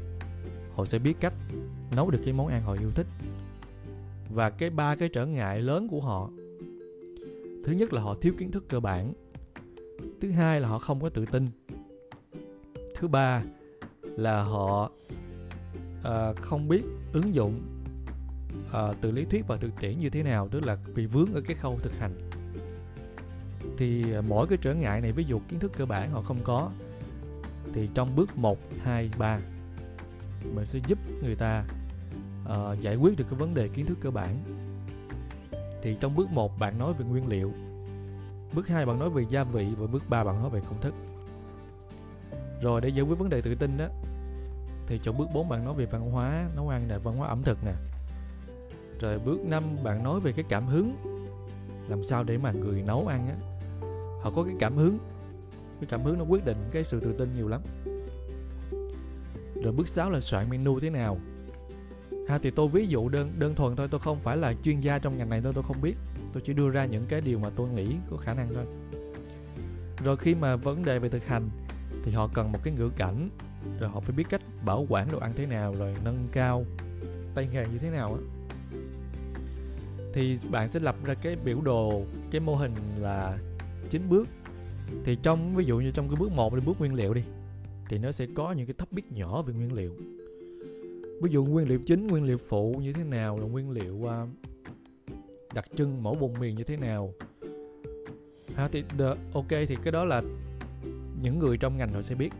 họ 0.74 0.84
sẽ 0.84 0.98
biết 0.98 1.14
cách 1.20 1.34
nấu 1.96 2.10
được 2.10 2.20
cái 2.24 2.32
món 2.32 2.48
ăn 2.48 2.62
họ 2.62 2.72
yêu 2.72 2.90
thích. 2.90 3.06
Và 4.30 4.50
cái 4.50 4.70
ba 4.70 4.96
cái 4.96 5.08
trở 5.08 5.26
ngại 5.26 5.60
lớn 5.60 5.88
của 5.88 6.00
họ 6.00 6.30
thứ 7.64 7.72
nhất 7.72 7.92
là 7.92 8.00
họ 8.00 8.14
thiếu 8.20 8.32
kiến 8.38 8.50
thức 8.50 8.68
cơ 8.68 8.80
bản 8.80 9.12
thứ 10.20 10.30
hai 10.30 10.60
là 10.60 10.68
họ 10.68 10.78
không 10.78 11.00
có 11.00 11.08
tự 11.08 11.24
tin 11.26 11.48
thứ 12.94 13.08
ba 13.08 13.42
là 14.02 14.42
họ 14.42 14.90
uh, 16.00 16.36
không 16.36 16.68
biết 16.68 16.82
ứng 17.12 17.34
dụng 17.34 17.60
uh, 18.68 18.96
từ 19.00 19.10
lý 19.10 19.24
thuyết 19.24 19.46
và 19.46 19.56
thực 19.56 19.80
tiễn 19.80 19.98
như 19.98 20.10
thế 20.10 20.22
nào 20.22 20.48
tức 20.48 20.66
là 20.66 20.76
bị 20.94 21.06
vướng 21.06 21.34
ở 21.34 21.40
cái 21.40 21.56
khâu 21.56 21.78
thực 21.82 21.92
hành. 21.98 22.30
Thì 23.78 24.12
ờ, 24.12 24.22
mỗi 24.22 24.46
cái 24.46 24.58
trở 24.60 24.74
ngại 24.74 25.00
này 25.00 25.12
ví 25.12 25.24
dụ 25.24 25.40
kiến 25.48 25.58
thức 25.58 25.72
cơ 25.76 25.86
bản 25.86 26.10
họ 26.10 26.22
không 26.22 26.38
có 26.44 26.70
thì 27.72 27.88
trong 27.94 28.16
bước 28.16 28.38
1, 28.38 28.58
2, 28.82 29.10
3 29.18 29.38
mình 30.54 30.66
sẽ 30.66 30.78
giúp 30.86 30.98
người 31.22 31.34
ta 31.34 31.64
uh, 32.44 32.80
giải 32.80 32.96
quyết 32.96 33.18
được 33.18 33.24
cái 33.30 33.38
vấn 33.38 33.54
đề 33.54 33.68
kiến 33.68 33.86
thức 33.86 33.98
cơ 34.00 34.10
bản. 34.10 34.38
Thì 35.82 35.96
trong 36.00 36.14
bước 36.14 36.30
1 36.30 36.58
bạn 36.58 36.78
nói 36.78 36.92
về 36.98 37.04
nguyên 37.04 37.26
liệu 37.26 37.52
bước 38.54 38.68
2 38.68 38.86
bạn 38.86 38.98
nói 38.98 39.10
về 39.10 39.24
gia 39.28 39.44
vị 39.44 39.66
và 39.78 39.86
bước 39.86 40.08
3 40.08 40.24
bạn 40.24 40.40
nói 40.40 40.50
về 40.50 40.60
công 40.68 40.80
thức 40.80 40.94
rồi, 42.64 42.80
để 42.80 42.88
giải 42.88 43.04
quyết 43.04 43.18
vấn 43.18 43.28
đề 43.28 43.40
tự 43.40 43.54
tin 43.54 43.76
đó, 43.76 43.86
thì 44.86 45.00
trong 45.02 45.18
bước 45.18 45.28
4 45.34 45.48
bạn 45.48 45.64
nói 45.64 45.74
về 45.74 45.86
văn 45.86 46.10
hóa, 46.10 46.48
nấu 46.56 46.68
ăn 46.68 46.88
nè, 46.88 46.98
văn 46.98 47.16
hóa 47.16 47.28
ẩm 47.28 47.42
thực 47.42 47.58
nè. 47.64 47.72
Rồi 49.00 49.18
bước 49.18 49.40
5 49.44 49.64
bạn 49.82 50.04
nói 50.04 50.20
về 50.20 50.32
cái 50.32 50.44
cảm 50.48 50.66
hứng, 50.66 50.96
làm 51.88 52.04
sao 52.04 52.24
để 52.24 52.38
mà 52.38 52.52
người 52.52 52.82
nấu 52.82 53.06
ăn 53.06 53.28
á, 53.28 53.36
họ 54.22 54.30
có 54.30 54.42
cái 54.42 54.54
cảm 54.60 54.76
hứng. 54.76 54.98
Cái 55.80 55.88
cảm 55.90 56.02
hứng 56.02 56.18
nó 56.18 56.24
quyết 56.24 56.44
định 56.44 56.56
cái 56.72 56.84
sự 56.84 57.00
tự 57.00 57.12
tin 57.18 57.34
nhiều 57.34 57.48
lắm. 57.48 57.60
Rồi 59.62 59.72
bước 59.72 59.88
6 59.88 60.10
là 60.10 60.20
soạn 60.20 60.50
menu 60.50 60.80
thế 60.80 60.90
nào? 60.90 61.18
Ha, 62.28 62.38
thì 62.38 62.50
tôi 62.50 62.68
ví 62.68 62.86
dụ 62.86 63.08
đơn 63.08 63.32
đơn 63.38 63.54
thuần 63.54 63.76
thôi, 63.76 63.88
tôi 63.90 64.00
không 64.00 64.18
phải 64.18 64.36
là 64.36 64.54
chuyên 64.62 64.80
gia 64.80 64.98
trong 64.98 65.18
ngành 65.18 65.30
này 65.30 65.40
tôi 65.44 65.52
tôi 65.52 65.64
không 65.64 65.80
biết. 65.82 65.94
Tôi 66.32 66.42
chỉ 66.46 66.52
đưa 66.52 66.70
ra 66.70 66.84
những 66.84 67.06
cái 67.08 67.20
điều 67.20 67.38
mà 67.38 67.50
tôi 67.56 67.68
nghĩ 67.68 67.96
có 68.10 68.16
khả 68.16 68.34
năng 68.34 68.54
thôi. 68.54 68.64
Rồi 70.04 70.16
khi 70.16 70.34
mà 70.34 70.56
vấn 70.56 70.84
đề 70.84 70.98
về 70.98 71.08
thực 71.08 71.26
hành 71.26 71.50
thì 72.04 72.12
họ 72.12 72.28
cần 72.34 72.52
một 72.52 72.58
cái 72.62 72.74
ngữ 72.74 72.90
cảnh. 72.96 73.28
Rồi 73.80 73.90
họ 73.90 74.00
phải 74.00 74.16
biết 74.16 74.24
cách 74.30 74.40
bảo 74.64 74.86
quản 74.88 75.08
đồ 75.12 75.18
ăn 75.18 75.32
thế 75.36 75.46
nào 75.46 75.74
rồi 75.78 75.96
nâng 76.04 76.28
cao 76.32 76.64
tay 77.34 77.48
nghề 77.52 77.66
như 77.68 77.78
thế 77.78 77.90
nào 77.90 78.14
á. 78.14 78.20
Thì 80.12 80.36
bạn 80.50 80.70
sẽ 80.70 80.80
lập 80.80 80.96
ra 81.04 81.14
cái 81.14 81.36
biểu 81.36 81.60
đồ 81.60 82.02
cái 82.30 82.40
mô 82.40 82.54
hình 82.54 82.72
là 82.98 83.38
chín 83.90 84.02
bước. 84.08 84.28
Thì 85.04 85.16
trong 85.22 85.54
ví 85.54 85.64
dụ 85.64 85.78
như 85.78 85.90
trong 85.90 86.08
cái 86.08 86.16
bước 86.20 86.32
1 86.32 86.54
đi 86.54 86.60
bước 86.66 86.78
nguyên 86.78 86.94
liệu 86.94 87.14
đi 87.14 87.22
thì 87.88 87.98
nó 87.98 88.12
sẽ 88.12 88.26
có 88.34 88.52
những 88.52 88.66
cái 88.66 88.74
topic 88.74 89.12
nhỏ 89.12 89.42
về 89.42 89.54
nguyên 89.54 89.72
liệu. 89.72 89.90
Ví 91.22 91.30
dụ 91.30 91.44
nguyên 91.44 91.68
liệu 91.68 91.78
chính 91.86 92.06
nguyên 92.06 92.24
liệu 92.24 92.38
phụ 92.38 92.80
như 92.82 92.92
thế 92.92 93.04
nào 93.04 93.38
là 93.38 93.46
nguyên 93.46 93.70
liệu 93.70 93.94
uh, 93.94 94.28
đặc 95.54 95.64
trưng 95.76 96.02
mỗi 96.02 96.16
vùng 96.16 96.38
miền 96.38 96.56
như 96.56 96.64
thế 96.64 96.76
nào. 96.76 97.12
Ha 98.54 98.68
thì 98.68 98.84
the, 98.98 99.14
ok 99.34 99.48
thì 99.48 99.76
cái 99.84 99.92
đó 99.92 100.04
là 100.04 100.22
những 101.24 101.38
người 101.38 101.56
trong 101.56 101.76
ngành 101.76 101.92
họ 101.92 102.02
sẽ 102.02 102.14
biết. 102.14 102.32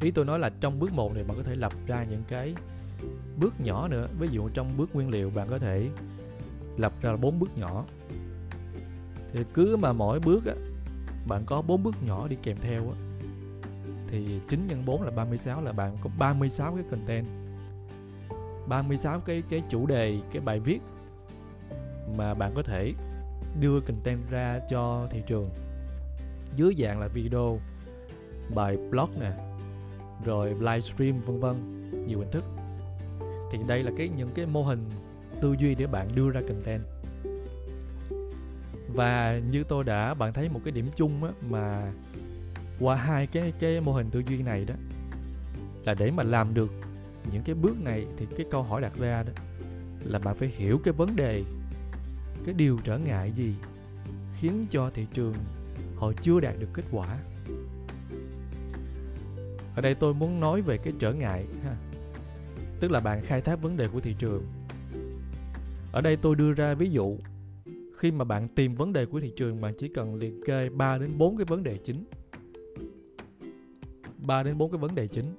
Ý 0.00 0.10
tôi 0.10 0.24
nói 0.24 0.38
là 0.38 0.50
trong 0.60 0.78
bước 0.80 0.92
1 0.92 1.14
này 1.14 1.24
bạn 1.24 1.36
có 1.36 1.42
thể 1.42 1.56
lập 1.56 1.72
ra 1.86 2.04
những 2.04 2.22
cái 2.28 2.54
bước 3.36 3.60
nhỏ 3.60 3.88
nữa. 3.88 4.08
Ví 4.18 4.28
dụ 4.28 4.48
trong 4.48 4.76
bước 4.76 4.94
nguyên 4.94 5.10
liệu 5.10 5.30
bạn 5.30 5.48
có 5.48 5.58
thể 5.58 5.88
lập 6.76 6.92
ra 7.02 7.16
bốn 7.16 7.38
bước 7.38 7.58
nhỏ. 7.58 7.84
Thì 9.32 9.40
cứ 9.54 9.76
mà 9.76 9.92
mỗi 9.92 10.20
bước 10.20 10.46
á, 10.46 10.54
bạn 11.26 11.42
có 11.46 11.62
bốn 11.62 11.82
bước 11.82 11.94
nhỏ 12.06 12.28
đi 12.28 12.36
kèm 12.42 12.56
theo 12.60 12.90
á, 12.90 12.96
thì 14.08 14.40
9 14.48 14.66
nhân 14.68 14.84
4 14.86 15.02
là 15.02 15.10
36 15.10 15.62
là 15.62 15.72
bạn 15.72 15.96
có 16.02 16.10
36 16.18 16.74
cái 16.74 16.84
content. 16.90 17.26
36 18.68 19.20
cái 19.20 19.42
cái 19.50 19.62
chủ 19.68 19.86
đề, 19.86 20.18
cái 20.32 20.42
bài 20.44 20.60
viết 20.60 20.80
mà 22.16 22.34
bạn 22.34 22.52
có 22.54 22.62
thể 22.62 22.92
đưa 23.60 23.80
content 23.80 24.30
ra 24.30 24.60
cho 24.70 25.06
thị 25.10 25.22
trường 25.26 25.50
dưới 26.56 26.74
dạng 26.78 27.00
là 27.00 27.08
video 27.08 27.60
bài 28.54 28.76
blog 28.90 29.10
nè 29.20 29.32
rồi 30.24 30.54
livestream 30.60 31.20
vân 31.20 31.40
vân 31.40 31.56
nhiều 32.06 32.18
hình 32.18 32.30
thức. 32.30 32.44
Thì 33.52 33.58
đây 33.66 33.82
là 33.82 33.92
cái 33.96 34.08
những 34.08 34.30
cái 34.34 34.46
mô 34.46 34.62
hình 34.62 34.90
tư 35.40 35.56
duy 35.58 35.74
để 35.74 35.86
bạn 35.86 36.08
đưa 36.14 36.30
ra 36.30 36.40
content. 36.48 36.82
Và 38.94 39.40
như 39.50 39.64
tôi 39.64 39.84
đã 39.84 40.14
bạn 40.14 40.32
thấy 40.32 40.48
một 40.48 40.60
cái 40.64 40.72
điểm 40.72 40.86
chung 40.94 41.24
á, 41.24 41.30
mà 41.48 41.92
qua 42.80 42.96
hai 42.96 43.26
cái 43.26 43.52
cái 43.58 43.80
mô 43.80 43.92
hình 43.92 44.10
tư 44.10 44.22
duy 44.28 44.42
này 44.42 44.64
đó 44.64 44.74
là 45.84 45.94
để 45.94 46.10
mà 46.10 46.22
làm 46.22 46.54
được 46.54 46.70
những 47.32 47.42
cái 47.42 47.54
bước 47.54 47.80
này 47.82 48.06
thì 48.16 48.26
cái 48.36 48.46
câu 48.50 48.62
hỏi 48.62 48.80
đặt 48.80 48.92
ra 48.98 49.22
đó 49.22 49.32
là 50.04 50.18
bạn 50.18 50.36
phải 50.36 50.48
hiểu 50.48 50.80
cái 50.84 50.94
vấn 50.94 51.16
đề 51.16 51.42
cái 52.44 52.54
điều 52.54 52.78
trở 52.84 52.98
ngại 52.98 53.32
gì 53.32 53.54
khiến 54.40 54.66
cho 54.70 54.90
thị 54.90 55.06
trường 55.12 55.34
họ 56.04 56.12
chưa 56.20 56.40
đạt 56.40 56.54
được 56.58 56.68
kết 56.74 56.84
quả. 56.90 57.18
Ở 59.76 59.82
đây 59.82 59.94
tôi 59.94 60.14
muốn 60.14 60.40
nói 60.40 60.62
về 60.62 60.78
cái 60.78 60.92
trở 60.98 61.12
ngại, 61.12 61.46
ha. 61.64 61.76
Tức 62.80 62.90
là 62.90 63.00
bạn 63.00 63.22
khai 63.22 63.40
thác 63.40 63.62
vấn 63.62 63.76
đề 63.76 63.88
của 63.88 64.00
thị 64.00 64.14
trường. 64.18 64.42
Ở 65.92 66.00
đây 66.00 66.16
tôi 66.16 66.36
đưa 66.36 66.52
ra 66.52 66.74
ví 66.74 66.90
dụ, 66.90 67.16
khi 67.96 68.10
mà 68.10 68.24
bạn 68.24 68.48
tìm 68.48 68.74
vấn 68.74 68.92
đề 68.92 69.06
của 69.06 69.20
thị 69.20 69.32
trường, 69.36 69.60
bạn 69.60 69.72
chỉ 69.78 69.88
cần 69.88 70.14
liệt 70.14 70.34
kê 70.46 70.68
3 70.68 70.98
đến 70.98 71.18
4 71.18 71.36
cái 71.36 71.44
vấn 71.44 71.62
đề 71.62 71.78
chính. 71.84 72.04
3 74.16 74.42
đến 74.42 74.58
4 74.58 74.70
cái 74.70 74.78
vấn 74.78 74.94
đề 74.94 75.06
chính. 75.06 75.34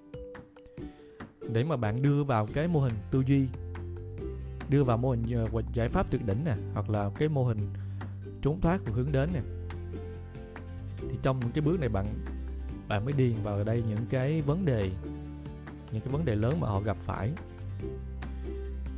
Để 1.50 1.64
mà 1.64 1.78
bạn 1.78 2.02
đưa 2.02 2.24
vào 2.24 2.48
cái 2.54 2.68
mô 2.68 2.80
hình 2.80 2.94
tư 3.12 3.24
duy, 3.28 3.48
đưa 4.70 4.84
vào 4.84 4.98
mô 4.98 5.10
hình 5.10 5.24
ờ, 5.54 5.62
giải 5.74 5.90
pháp 5.90 6.12
tuyệt 6.12 6.26
đỉnh 6.26 6.46
nè, 6.46 6.56
hoặc 6.74 6.90
là 6.90 7.10
cái 7.20 7.30
mô 7.30 7.44
hình 7.44 7.74
trốn 8.42 8.62
thoát 8.62 8.82
và 8.86 8.92
hướng 8.94 9.12
đến 9.12 9.30
nè 9.34 9.55
trong 11.26 11.40
những 11.40 11.52
cái 11.52 11.62
bước 11.62 11.80
này 11.80 11.90
bạn 11.90 12.06
bạn 12.88 13.06
mới 13.06 13.14
điền 13.14 13.34
vào 13.44 13.64
đây 13.64 13.84
những 13.90 14.06
cái 14.10 14.42
vấn 14.42 14.66
đề 14.66 14.90
những 15.92 16.02
cái 16.02 16.14
vấn 16.14 16.26
đề 16.26 16.36
lớn 16.36 16.60
mà 16.60 16.68
họ 16.68 16.82
gặp 16.82 16.98
phải. 17.06 17.32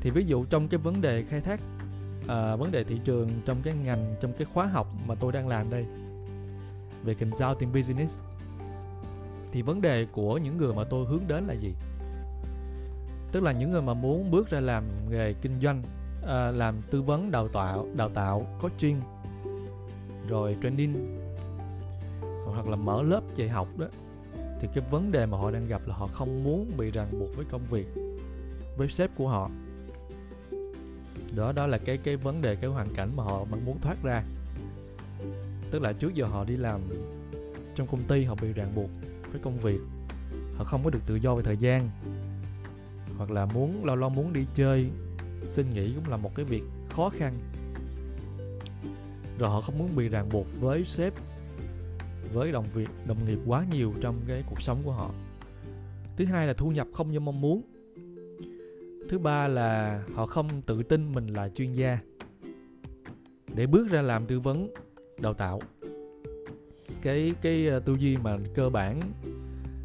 Thì 0.02 0.10
ví 0.10 0.26
dụ 0.26 0.46
trong 0.46 0.68
cái 0.68 0.78
vấn 0.78 1.02
đề 1.02 1.24
khai 1.24 1.42
thác 1.42 1.60
à, 2.28 2.56
vấn 2.56 2.72
đề 2.72 2.84
thị 2.84 3.00
trường 3.04 3.30
trong 3.46 3.58
cái 3.64 3.74
ngành 3.84 4.16
trong 4.22 4.34
cái 4.34 4.48
khóa 4.54 4.66
học 4.66 4.88
mà 5.06 5.16
tôi 5.16 5.32
đang 5.32 5.48
làm 5.48 5.70
đây 5.70 5.86
về 7.04 7.14
consulting 7.14 7.74
business 7.74 8.20
thì 9.52 9.62
vấn 9.62 9.82
đề 9.82 10.06
của 10.12 10.38
những 10.38 10.58
người 10.58 10.74
mà 10.74 10.84
tôi 10.84 11.06
hướng 11.06 11.28
đến 11.28 11.44
là 11.48 11.54
gì? 11.54 11.74
Tức 13.32 13.44
là 13.44 13.52
những 13.52 13.72
người 13.72 13.82
mà 13.82 13.94
muốn 13.94 14.32
bước 14.32 14.50
ra 14.50 14.60
làm 14.60 14.84
nghề 15.10 15.34
kinh 15.34 15.60
doanh 15.62 15.84
à, 16.28 16.52
làm 16.52 16.82
tư 16.92 17.02
vấn 17.02 17.32
đào 17.32 17.48
tạo 17.48 17.88
đào 17.96 18.10
tạo 18.10 18.58
coaching 18.62 19.02
rồi 20.30 20.58
training 20.64 21.27
hoặc 22.58 22.68
là 22.68 22.76
mở 22.76 23.04
lớp 23.04 23.22
dạy 23.36 23.50
học 23.50 23.68
đó, 23.78 23.86
thì 24.60 24.68
cái 24.74 24.84
vấn 24.92 25.12
đề 25.12 25.26
mà 25.26 25.38
họ 25.38 25.52
đang 25.52 25.68
gặp 25.68 25.82
là 25.88 25.96
họ 25.96 26.08
không 26.08 26.44
muốn 26.44 26.72
bị 26.78 26.92
ràng 26.92 27.20
buộc 27.20 27.36
với 27.36 27.46
công 27.52 27.66
việc, 27.68 27.88
với 28.78 28.88
sếp 28.88 29.10
của 29.16 29.28
họ. 29.28 29.50
Đó 31.36 31.52
đó 31.52 31.68
là 31.68 31.78
cái 31.78 31.98
cái 31.98 32.18
vấn 32.18 32.42
đề, 32.42 32.56
cái 32.56 32.70
hoàn 32.70 32.94
cảnh 32.94 33.10
mà 33.16 33.24
họ 33.24 33.46
muốn 33.66 33.80
thoát 33.82 34.04
ra. 34.04 34.24
Tức 35.72 35.82
là 35.82 35.94
trước 35.94 36.14
giờ 36.14 36.26
họ 36.26 36.44
đi 36.44 36.58
làm 36.58 36.82
trong 37.76 37.88
công 37.88 38.04
ty, 38.04 38.24
họ 38.24 38.36
bị 38.42 38.54
ràng 38.54 38.76
buộc 38.76 38.90
với 39.32 39.42
công 39.42 39.58
việc. 39.58 39.80
Họ 40.56 40.64
không 40.64 40.84
có 40.84 40.90
được 40.90 41.02
tự 41.08 41.16
do 41.16 41.36
về 41.36 41.44
thời 41.44 41.58
gian, 41.58 41.90
hoặc 43.18 43.32
là 43.32 43.46
muốn 43.46 43.86
lâu 43.86 43.96
lâu 43.96 44.10
muốn 44.10 44.34
đi 44.34 44.46
chơi, 44.54 44.90
xin 45.48 45.70
nghỉ 45.74 45.94
cũng 45.96 46.10
là 46.10 46.18
một 46.18 46.36
cái 46.36 46.46
việc 46.46 46.64
khó 46.90 47.10
khăn. 47.10 47.34
Rồi 49.40 49.50
họ 49.50 49.62
không 49.62 49.78
muốn 49.78 49.96
bị 49.96 50.10
ràng 50.10 50.30
buộc 50.32 50.46
với 50.60 50.86
sếp 50.86 51.14
với 52.34 52.52
đồng 52.52 52.70
việc, 52.70 52.90
đồng 53.08 53.26
nghiệp 53.26 53.40
quá 53.46 53.66
nhiều 53.72 53.94
trong 54.02 54.16
cái 54.28 54.44
cuộc 54.50 54.62
sống 54.62 54.82
của 54.84 54.92
họ. 54.92 55.12
Thứ 56.18 56.26
hai 56.26 56.48
là 56.48 56.54
thu 56.54 56.70
nhập 56.70 56.88
không 56.94 57.12
như 57.12 57.20
mong 57.20 57.42
muốn. 57.42 57.62
Thứ 59.10 59.20
ba 59.20 59.48
là 59.48 60.02
họ 60.16 60.26
không 60.26 60.62
tự 60.62 60.84
tin 60.84 61.14
mình 61.14 61.28
là 61.28 61.50
chuyên 61.50 61.74
gia 61.74 62.00
để 63.56 63.68
bước 63.68 63.90
ra 63.90 64.02
làm 64.02 64.26
tư 64.26 64.40
vấn, 64.40 64.74
đào 65.20 65.34
tạo. 65.34 65.62
Cái 67.02 67.34
cái 67.42 67.68
ờ, 67.68 67.80
tư 67.80 67.96
duy 68.00 68.18
mà 68.18 68.38
cơ 68.54 68.70
bản 68.70 69.02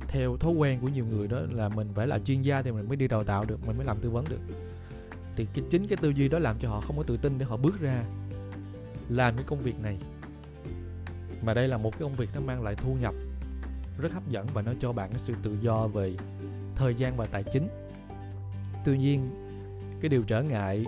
theo 0.09 0.37
thói 0.37 0.53
quen 0.53 0.79
của 0.81 0.89
nhiều 0.89 1.07
người 1.07 1.29
đó 1.29 1.41
là 1.51 1.69
mình 1.69 1.89
phải 1.95 2.07
là 2.07 2.19
chuyên 2.19 2.43
gia 2.43 2.63
thì 2.63 2.73
mình 2.73 2.89
mới 2.89 2.97
đi 2.97 3.09
đào 3.09 3.25
tạo 3.25 3.45
được, 3.45 3.67
mình 3.67 3.77
mới 3.77 3.87
làm 3.87 3.99
tư 4.01 4.11
vấn 4.11 4.25
được. 4.29 4.41
Thì 5.37 5.47
cái, 5.55 5.65
chính 5.71 5.87
cái 5.87 5.97
tư 6.03 6.11
duy 6.11 6.29
đó 6.29 6.39
làm 6.39 6.57
cho 6.59 6.69
họ 6.69 6.81
không 6.81 6.97
có 6.97 7.03
tự 7.03 7.17
tin 7.17 7.39
để 7.39 7.45
họ 7.45 7.57
bước 7.57 7.81
ra 7.81 8.05
làm 9.09 9.37
cái 9.37 9.45
công 9.49 9.59
việc 9.59 9.81
này 9.81 9.99
mà 11.43 11.55
đây 11.55 11.69
là 11.69 11.77
một 11.77 11.91
cái 11.91 12.01
công 12.01 12.15
việc 12.15 12.29
nó 12.35 12.41
mang 12.41 12.63
lại 12.63 12.75
thu 12.75 12.95
nhập 13.01 13.15
rất 13.99 14.13
hấp 14.13 14.29
dẫn 14.29 14.47
và 14.55 14.63
nó 14.63 14.73
cho 14.79 14.93
bạn 14.93 15.11
cái 15.11 15.19
sự 15.19 15.35
tự 15.43 15.57
do 15.61 15.87
về 15.87 16.15
thời 16.77 16.95
gian 16.95 17.17
và 17.17 17.27
tài 17.27 17.43
chính. 17.53 17.69
Tuy 18.85 18.99
nhiên, 18.99 19.31
cái 20.01 20.09
điều 20.09 20.23
trở 20.23 20.43
ngại 20.43 20.85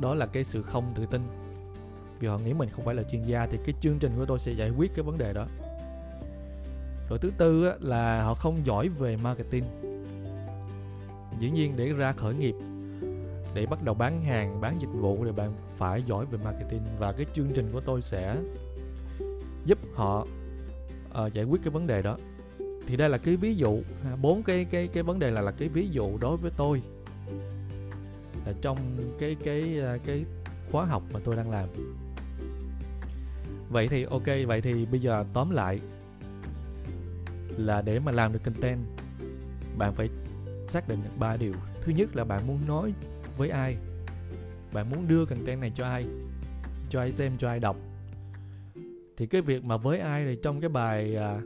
đó 0.00 0.14
là 0.14 0.26
cái 0.26 0.44
sự 0.44 0.62
không 0.62 0.92
tự 0.94 1.06
tin. 1.06 1.20
Vì 2.20 2.28
họ 2.28 2.38
nghĩ 2.38 2.54
mình 2.54 2.68
không 2.70 2.84
phải 2.84 2.94
là 2.94 3.02
chuyên 3.02 3.22
gia 3.22 3.46
thì 3.46 3.58
cái 3.64 3.74
chương 3.80 3.98
trình 3.98 4.12
của 4.16 4.26
tôi 4.26 4.38
sẽ 4.38 4.52
giải 4.52 4.70
quyết 4.70 4.94
cái 4.94 5.04
vấn 5.04 5.18
đề 5.18 5.32
đó. 5.32 5.46
Rồi 7.08 7.18
thứ 7.18 7.32
tư 7.38 7.72
là 7.80 8.22
họ 8.22 8.34
không 8.34 8.66
giỏi 8.66 8.88
về 8.88 9.16
marketing. 9.16 9.64
Dĩ 11.40 11.50
nhiên 11.50 11.76
để 11.76 11.92
ra 11.92 12.12
khởi 12.12 12.34
nghiệp, 12.34 12.54
để 13.54 13.66
bắt 13.66 13.82
đầu 13.84 13.94
bán 13.94 14.22
hàng, 14.22 14.60
bán 14.60 14.80
dịch 14.80 14.92
vụ 14.92 15.24
thì 15.24 15.32
bạn 15.32 15.52
phải 15.76 16.02
giỏi 16.02 16.26
về 16.26 16.38
marketing. 16.44 16.82
Và 16.98 17.12
cái 17.12 17.26
chương 17.32 17.52
trình 17.54 17.70
của 17.72 17.80
tôi 17.80 18.00
sẽ 18.00 18.36
giúp 19.66 19.78
họ 19.94 20.26
uh, 21.24 21.32
giải 21.32 21.44
quyết 21.44 21.62
cái 21.64 21.70
vấn 21.70 21.86
đề 21.86 22.02
đó. 22.02 22.16
Thì 22.86 22.96
đây 22.96 23.08
là 23.08 23.18
cái 23.18 23.36
ví 23.36 23.54
dụ 23.54 23.82
bốn 24.22 24.42
cái 24.42 24.64
cái 24.64 24.88
cái 24.88 25.02
vấn 25.02 25.18
đề 25.18 25.30
là 25.30 25.40
là 25.40 25.50
cái 25.50 25.68
ví 25.68 25.88
dụ 25.88 26.18
đối 26.18 26.36
với 26.36 26.50
tôi. 26.56 26.82
Là 28.46 28.52
trong 28.60 28.78
cái 29.18 29.36
cái 29.44 29.78
ờ, 29.78 29.98
cái 30.06 30.24
khóa 30.70 30.84
học 30.84 31.02
mà 31.12 31.20
tôi 31.24 31.36
đang 31.36 31.50
làm. 31.50 31.68
Vậy 33.70 33.88
thì 33.88 34.04
ok 34.04 34.26
vậy 34.46 34.60
thì 34.60 34.86
bây 34.86 35.00
giờ 35.00 35.24
tóm 35.32 35.50
lại 35.50 35.80
là 37.56 37.82
để 37.82 37.98
mà 37.98 38.12
làm 38.12 38.32
được 38.32 38.44
content 38.44 38.80
bạn 39.78 39.94
phải 39.94 40.08
xác 40.66 40.88
định 40.88 41.02
được 41.04 41.10
ba 41.18 41.36
điều. 41.36 41.52
Thứ 41.82 41.92
nhất 41.92 42.16
là 42.16 42.24
bạn 42.24 42.46
muốn 42.46 42.58
nói 42.66 42.92
với 43.36 43.48
ai? 43.48 43.76
Bạn 44.72 44.90
muốn 44.90 45.08
đưa 45.08 45.24
content 45.24 45.60
này 45.60 45.70
cho 45.70 45.84
ai? 45.84 46.06
Cho 46.90 47.00
ai 47.00 47.12
xem 47.12 47.32
cho 47.38 47.48
ai 47.48 47.60
đọc? 47.60 47.76
Thì 49.16 49.26
cái 49.26 49.42
việc 49.42 49.64
mà 49.64 49.76
với 49.76 49.98
ai 49.98 50.24
thì 50.24 50.38
trong 50.42 50.60
cái 50.60 50.68
bài 50.68 51.16
à, 51.16 51.40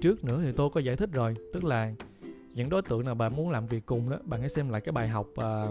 trước 0.00 0.24
nữa 0.24 0.40
thì 0.44 0.52
tôi 0.52 0.70
có 0.70 0.80
giải 0.80 0.96
thích 0.96 1.10
rồi. 1.12 1.36
Tức 1.52 1.64
là 1.64 1.92
những 2.54 2.68
đối 2.68 2.82
tượng 2.82 3.04
nào 3.04 3.14
bạn 3.14 3.36
muốn 3.36 3.50
làm 3.50 3.66
việc 3.66 3.86
cùng 3.86 4.10
đó 4.10 4.16
bạn 4.24 4.40
hãy 4.40 4.48
xem 4.48 4.68
lại 4.68 4.80
cái 4.80 4.92
bài 4.92 5.08
học 5.08 5.26
à, 5.36 5.66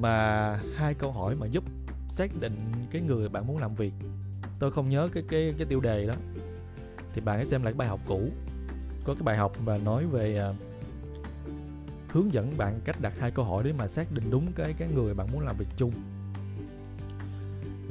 mà 0.00 0.56
hai 0.74 0.94
câu 0.94 1.12
hỏi 1.12 1.34
mà 1.36 1.46
giúp 1.46 1.64
xác 2.08 2.40
định 2.40 2.72
cái 2.90 3.02
người 3.02 3.28
bạn 3.28 3.46
muốn 3.46 3.58
làm 3.58 3.74
việc. 3.74 3.92
Tôi 4.58 4.70
không 4.70 4.88
nhớ 4.88 5.08
cái 5.12 5.22
cái 5.28 5.54
cái 5.58 5.66
tiêu 5.66 5.80
đề 5.80 6.06
đó. 6.06 6.14
Thì 7.12 7.20
bạn 7.20 7.36
hãy 7.36 7.46
xem 7.46 7.62
lại 7.62 7.72
cái 7.72 7.78
bài 7.78 7.88
học 7.88 8.00
cũ. 8.06 8.28
Có 9.04 9.14
cái 9.14 9.22
bài 9.22 9.36
học 9.36 9.52
mà 9.66 9.78
nói 9.78 10.06
về 10.06 10.38
à, 10.38 10.52
hướng 12.08 12.32
dẫn 12.32 12.52
bạn 12.56 12.80
cách 12.84 13.00
đặt 13.00 13.12
hai 13.18 13.30
câu 13.30 13.44
hỏi 13.44 13.64
để 13.64 13.72
mà 13.72 13.88
xác 13.88 14.12
định 14.12 14.30
đúng 14.30 14.52
cái 14.52 14.74
cái 14.78 14.88
người 14.94 15.14
bạn 15.14 15.32
muốn 15.32 15.40
làm 15.40 15.56
việc 15.56 15.68
chung. 15.76 15.92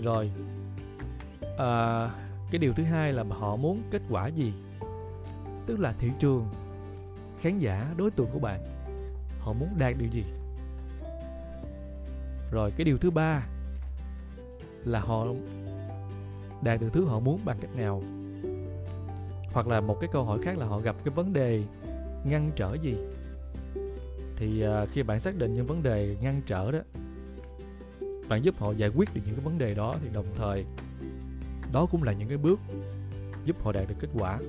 Rồi 0.04 0.32
à, 1.60 2.10
cái 2.52 2.60
điều 2.60 2.74
thứ 2.74 2.84
hai 2.84 3.14
là 3.14 3.24
họ 3.30 3.56
muốn 3.56 3.82
kết 3.92 4.02
quả 4.10 4.28
gì? 4.28 4.54
Tức 5.66 5.80
là 5.80 5.94
thị 6.00 6.10
trường 6.20 6.48
khán 7.42 7.60
giả 7.60 7.94
đối 7.98 8.12
tượng 8.12 8.28
của 8.34 8.40
bạn 8.40 8.60
họ 9.40 9.54
muốn 9.54 9.70
đạt 9.78 9.94
điều 9.98 10.10
gì? 10.10 10.24
Rồi 12.52 12.72
cái 12.78 12.86
điều 12.86 12.98
thứ 12.98 13.12
ba 13.12 13.48
là 14.86 15.00
họ 15.00 15.26
đạt 16.62 16.82
được 16.82 16.90
thứ 16.94 17.06
họ 17.06 17.20
muốn 17.20 17.40
bằng 17.46 17.58
cách 17.62 17.76
nào? 17.76 18.04
Hoặc 19.54 19.68
là 19.68 19.82
một 19.82 19.98
cái 20.02 20.10
câu 20.14 20.24
hỏi 20.24 20.40
khác 20.42 20.58
là 20.58 20.66
họ 20.66 20.80
gặp 20.80 20.96
cái 21.06 21.14
vấn 21.14 21.34
đề 21.34 21.64
ngăn 22.26 22.52
trở 22.56 22.74
gì? 22.74 22.96
Thì 24.36 24.62
ờ, 24.62 24.86
khi 24.86 25.04
bạn 25.04 25.20
xác 25.20 25.36
định 25.36 25.54
những 25.54 25.68
vấn 25.68 25.84
đề 25.84 26.18
ngăn 26.22 26.42
trở 26.46 26.72
đó 26.72 26.80
bạn 28.30 28.44
giúp 28.44 28.56
họ 28.60 28.72
giải 28.72 28.90
quyết 28.90 29.14
được 29.14 29.22
những 29.26 29.36
cái 29.36 29.46
vấn 29.46 29.58
đề 29.58 29.74
đó 29.74 29.96
thì 30.02 30.10
đồng 30.14 30.26
thời 30.36 30.66
đó 31.74 31.86
cũng 31.86 32.04
là 32.04 32.14
những 32.14 32.28
cái 32.28 32.38
bước 32.38 32.60
giúp 33.46 33.64
họ 33.64 33.72
đạt 33.72 33.90
được 33.90 33.96
kết 34.00 34.10
quả. 34.14 34.40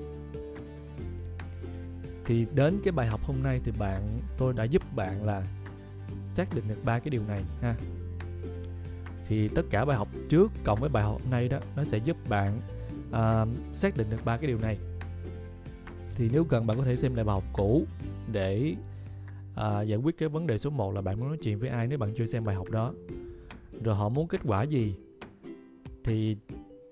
Thì 2.25 2.45
đến 2.55 2.79
cái 2.83 2.91
bài 2.91 3.07
học 3.07 3.23
hôm 3.23 3.43
nay 3.43 3.61
thì 3.63 3.71
bạn 3.79 4.19
tôi 4.37 4.53
đã 4.53 4.63
giúp 4.63 4.95
bạn 4.95 5.25
là 5.25 5.43
xác 6.27 6.55
định 6.55 6.63
được 6.67 6.83
ba 6.83 6.99
cái 6.99 7.09
điều 7.09 7.23
này 7.27 7.43
ha. 7.61 7.75
Thì 9.25 9.47
tất 9.47 9.65
cả 9.69 9.85
bài 9.85 9.97
học 9.97 10.07
trước 10.29 10.51
cộng 10.63 10.79
với 10.79 10.89
bài 10.89 11.03
học 11.03 11.21
hôm 11.21 11.31
nay 11.31 11.49
đó 11.49 11.59
nó 11.75 11.83
sẽ 11.83 11.97
giúp 11.97 12.17
bạn 12.29 12.61
uh, 13.09 13.77
xác 13.77 13.97
định 13.97 14.09
được 14.09 14.25
ba 14.25 14.37
cái 14.37 14.47
điều 14.47 14.59
này. 14.59 14.77
Thì 16.15 16.29
nếu 16.31 16.43
cần 16.43 16.67
bạn 16.67 16.77
có 16.77 16.83
thể 16.83 16.95
xem 16.95 17.15
lại 17.15 17.25
bài 17.25 17.33
học 17.33 17.43
cũ 17.53 17.85
để 18.31 18.75
uh, 19.53 19.87
giải 19.87 19.97
quyết 20.03 20.17
cái 20.17 20.29
vấn 20.29 20.47
đề 20.47 20.57
số 20.57 20.69
1 20.69 20.93
là 20.93 21.01
bạn 21.01 21.19
muốn 21.19 21.27
nói 21.27 21.37
chuyện 21.41 21.59
với 21.59 21.69
ai 21.69 21.87
nếu 21.87 21.97
bạn 21.97 22.13
chưa 22.15 22.25
xem 22.25 22.45
bài 22.45 22.55
học 22.55 22.69
đó. 22.69 22.93
Rồi 23.83 23.95
họ 23.95 24.09
muốn 24.09 24.27
kết 24.27 24.41
quả 24.43 24.63
gì? 24.63 24.95
Thì 26.03 26.37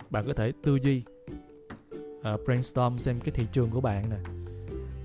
bạn 0.10 0.28
có 0.28 0.34
thể 0.34 0.52
tư 0.64 0.76
duy 0.76 1.04
uh, 2.34 2.46
brainstorm 2.46 2.98
xem 2.98 3.20
cái 3.20 3.32
thị 3.32 3.48
trường 3.52 3.70
của 3.70 3.82
bạn 3.82 4.10
nè. 4.10 4.18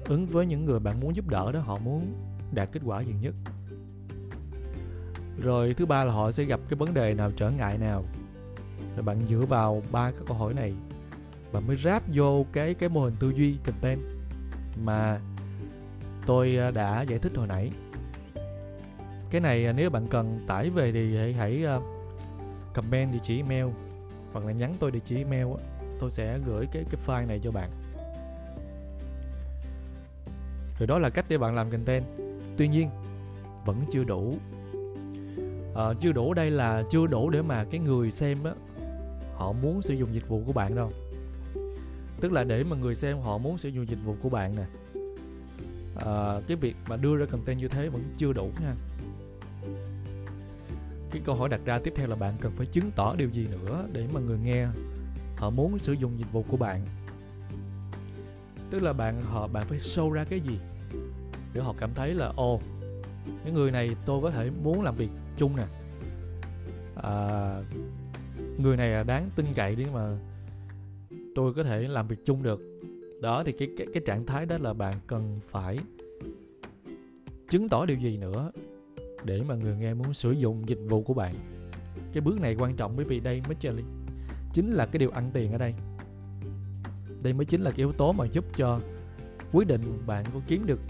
Ứng 0.04 0.26
với 0.26 0.46
những 0.46 0.64
người 0.64 0.80
bạn 0.80 1.00
muốn 1.00 1.16
giúp 1.16 1.28
đỡ 1.28 1.52
đó 1.52 1.61
họ 1.61 1.78
muốn 1.78 2.14
đạt 2.52 2.68
kết 2.73 2.80
quả 2.84 3.00
gì 3.00 3.14
nhất. 3.20 3.34
Rồi 5.42 5.75
thứ 5.75 5.87
ba 5.87 6.04
là 6.04 6.12
họ 6.12 6.30
sẽ 6.30 6.44
gặp 6.44 6.61
cái 6.68 6.76
vấn 6.76 6.94
đề 6.94 7.14
nào 7.14 7.30
trở 7.37 7.50
ngại 7.50 7.78
nào. 7.78 8.04
Rồi 8.96 9.02
bạn 9.02 9.26
dựa 9.26 9.44
vào 9.49 9.82
ba 9.92 10.11
cái 10.11 10.20
câu 10.26 10.37
hỏi 10.37 10.54
này. 10.54 10.75
Bạn 11.52 11.67
mới 11.67 11.76
ráp 11.76 12.02
vô 12.14 12.47
cái 12.52 12.75
cái 12.75 12.88
mô 12.88 13.04
hình 13.04 13.14
tư 13.21 13.32
duy 13.36 13.56
content 13.64 14.00
mà 14.84 15.21
tôi 16.26 16.56
à, 16.56 16.71
đã 16.71 17.02
giải 17.02 17.19
thích 17.19 17.32
hồi 17.36 17.47
nãy. 17.47 17.71
Cái 19.30 19.40
này 19.40 19.67
à, 19.67 19.73
nếu 19.73 19.90
bạn 19.90 20.06
cần 20.06 20.45
tải 20.47 20.71
về 20.71 20.93
thì 20.93 21.17
hãy, 21.17 21.32
hãy 21.32 21.64
comment 22.75 23.12
địa 23.12 23.19
chỉ 23.23 23.36
email 23.36 23.67
hoặc 24.34 24.47
là 24.47 24.52
nhắn 24.52 24.75
tôi 24.78 24.90
địa 24.90 25.00
chỉ 25.04 25.16
email 25.16 25.47
tôi 26.00 26.10
sẽ 26.10 26.38
gửi 26.47 26.66
cái 26.73 26.84
cái 26.90 27.00
file 27.06 27.26
này 27.26 27.40
cho 27.42 27.50
bạn. 27.50 27.70
Rồi 30.78 30.86
đó 30.86 30.99
là 30.99 31.10
cách 31.10 31.25
để 31.28 31.38
bạn 31.38 31.54
làm 31.54 31.70
content. 31.70 32.04
Tuy 32.56 32.68
nhiên 32.68 32.88
vẫn 33.64 33.80
chưa 33.92 34.04
đủ. 34.04 34.38
À, 35.75 35.84
chưa 36.00 36.12
đủ 36.12 36.34
đây 36.34 36.50
là 36.50 36.82
chưa 36.90 37.06
đủ 37.06 37.30
để 37.30 37.42
mà 37.42 37.64
cái 37.64 37.80
người 37.80 38.10
xem 38.10 38.38
á 38.44 38.52
họ 39.34 39.52
muốn 39.52 39.82
sử 39.82 39.94
dụng 39.94 40.14
dịch 40.14 40.28
vụ 40.28 40.42
của 40.47 40.52
bạn 40.52 40.75
đâu. 40.75 40.92
Tức 42.20 42.32
là 42.32 42.44
để 42.44 42.64
mà 42.64 42.76
người 42.76 42.94
xem 42.94 43.18
họ 43.18 43.38
muốn 43.38 43.58
sử 43.58 43.68
dụng 43.68 43.88
dịch 43.88 44.04
vụ 44.04 44.14
của 44.20 44.28
bạn 44.28 44.56
nè. 44.56 44.64
À, 45.97 46.40
cái 46.49 46.56
việc 46.56 46.76
mà 46.88 46.97
đưa 46.97 47.16
ra 47.16 47.26
content 47.26 47.58
như 47.58 47.68
thế 47.68 47.88
vẫn 47.88 48.02
chưa 48.16 48.32
đủ 48.32 48.50
nha 48.60 48.75
cái 51.14 51.22
câu 51.24 51.34
hỏi 51.34 51.48
đặt 51.48 51.60
ra 51.64 51.78
tiếp 51.78 51.92
theo 51.96 52.08
là 52.08 52.16
bạn 52.16 52.34
cần 52.40 52.52
phải 52.52 52.66
chứng 52.66 52.90
tỏ 52.96 53.14
điều 53.16 53.28
gì 53.28 53.46
nữa 53.50 53.86
để 53.92 54.06
mà 54.12 54.20
người 54.20 54.38
nghe 54.38 54.66
họ 55.36 55.50
muốn 55.50 55.78
sử 55.78 55.92
dụng 55.92 56.18
dịch 56.18 56.32
vụ 56.32 56.44
của 56.48 56.56
bạn? 56.56 56.86
Tức 58.70 58.82
là 58.82 58.92
bạn 58.92 59.22
họ 59.22 59.46
bạn 59.48 59.66
phải 59.68 59.78
show 59.78 60.10
ra 60.10 60.24
cái 60.24 60.40
gì 60.40 60.58
để 61.52 61.60
họ 61.60 61.74
cảm 61.78 61.90
thấy 61.94 62.14
là 62.14 62.32
ồ 62.36 62.60
cái 63.44 63.52
người 63.52 63.70
này 63.70 63.96
tôi 64.06 64.22
có 64.22 64.30
thể 64.30 64.50
muốn 64.62 64.82
làm 64.82 64.96
việc 64.96 65.08
chung 65.36 65.56
nè. 65.56 65.66
À, 67.02 67.62
người 68.58 68.76
này 68.76 68.88
là 68.90 69.02
đáng 69.02 69.30
tin 69.36 69.46
cậy 69.54 69.74
để 69.76 69.86
mà 69.92 70.18
tôi 71.34 71.54
có 71.54 71.62
thể 71.62 71.82
làm 71.82 72.06
việc 72.06 72.24
chung 72.24 72.42
được. 72.42 72.60
Đó 73.22 73.44
thì 73.44 73.52
cái 73.52 73.68
cái 73.78 73.86
cái 73.94 74.02
trạng 74.06 74.26
thái 74.26 74.46
đó 74.46 74.56
là 74.60 74.72
bạn 74.72 74.94
cần 75.06 75.40
phải 75.50 75.78
chứng 77.48 77.68
tỏ 77.68 77.86
điều 77.86 77.96
gì 77.96 78.16
nữa 78.16 78.50
để 79.25 79.43
mà 79.43 79.54
người 79.54 79.76
nghe 79.76 79.95
muốn 79.95 80.15
sử 80.15 80.32
dụng 80.32 80.69
dịch 80.69 80.80
vụ 80.89 81.02
của 81.02 81.15
bạn. 81.15 81.34
Cái 82.13 82.21
bước 82.21 82.41
này 82.41 82.56
quan 82.58 82.76
trọng 82.76 82.97
bởi 82.97 83.04
vì 83.04 83.21
đây 83.21 83.43
mới 83.47 83.56
chính 84.52 84.73
là 84.73 84.87
cái 84.87 84.99
điều 84.99 85.10
ăn 85.10 85.30
tiền 85.32 85.52
ở 85.52 85.58
đây. 85.58 85.75
Đây 87.23 87.32
mới 87.32 87.45
chính 87.45 87.60
là 87.60 87.71
cái 87.71 87.78
yếu 87.78 87.93
tố 87.93 88.13
mà 88.13 88.25
giúp 88.25 88.45
cho 88.56 88.80
quyết 89.52 89.67
định 89.69 90.02
bạn 90.06 90.25
có 90.34 90.41
kiếm 90.49 90.67
được 90.67 90.80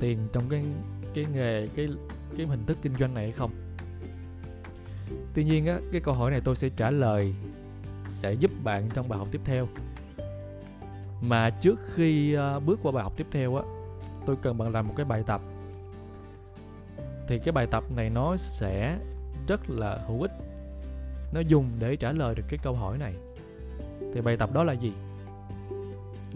tiền 0.00 0.18
trong 0.32 0.48
cái 0.48 0.64
cái 1.14 1.26
nghề, 1.34 1.66
cái 1.66 1.88
cái 2.36 2.46
hình 2.46 2.66
thức 2.66 2.78
kinh 2.82 2.94
doanh 2.94 3.14
này 3.14 3.24
hay 3.24 3.32
không. 3.32 3.50
Tuy 5.34 5.44
nhiên 5.44 5.66
á, 5.66 5.78
cái 5.92 6.00
câu 6.00 6.14
hỏi 6.14 6.30
này 6.30 6.40
tôi 6.40 6.56
sẽ 6.56 6.68
trả 6.76 6.90
lời, 6.90 7.34
sẽ 8.08 8.32
giúp 8.32 8.50
bạn 8.64 8.88
trong 8.94 9.08
bài 9.08 9.18
học 9.18 9.28
tiếp 9.30 9.40
theo. 9.44 9.68
Mà 11.20 11.50
trước 11.50 11.80
khi 11.94 12.32
ờ, 12.32 12.60
bước 12.60 12.80
qua 12.82 12.92
bài 12.92 13.04
học 13.04 13.12
tiếp 13.16 13.26
theo 13.30 13.56
á, 13.56 13.62
tôi 14.26 14.36
cần 14.42 14.58
bạn 14.58 14.72
làm 14.72 14.88
một 14.88 14.94
cái 14.96 15.06
bài 15.06 15.22
tập 15.26 15.40
thì 17.28 17.38
cái 17.38 17.52
bài 17.52 17.66
tập 17.66 17.84
này 17.96 18.10
nó 18.10 18.36
sẽ 18.36 18.98
rất 19.48 19.70
là 19.70 19.98
hữu 20.06 20.22
ích. 20.22 20.32
Nó 21.32 21.40
dùng 21.40 21.68
để 21.78 21.96
trả 21.96 22.12
lời 22.12 22.34
được 22.34 22.42
cái 22.48 22.58
câu 22.62 22.74
hỏi 22.74 22.98
này. 22.98 23.14
Thì 24.14 24.20
bài 24.20 24.36
tập 24.36 24.52
đó 24.52 24.64
là 24.64 24.72
gì? 24.72 24.92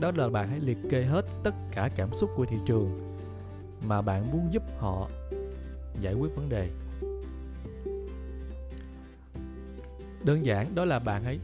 Đó 0.00 0.12
là 0.14 0.28
bạn 0.28 0.48
hãy 0.48 0.60
liệt 0.60 0.78
kê 0.90 1.02
hết 1.02 1.24
tất 1.42 1.54
cả 1.72 1.90
cảm 1.96 2.12
xúc 2.12 2.30
của 2.36 2.44
thị 2.44 2.56
trường 2.66 3.16
mà 3.88 4.02
bạn 4.02 4.32
muốn 4.32 4.48
giúp 4.52 4.62
họ 4.78 5.08
giải 6.00 6.14
quyết 6.14 6.36
vấn 6.36 6.48
đề. 6.48 6.70
Đơn 10.24 10.44
giản 10.44 10.74
đó 10.74 10.84
là 10.84 10.98
bạn 10.98 11.24
hãy 11.24 11.38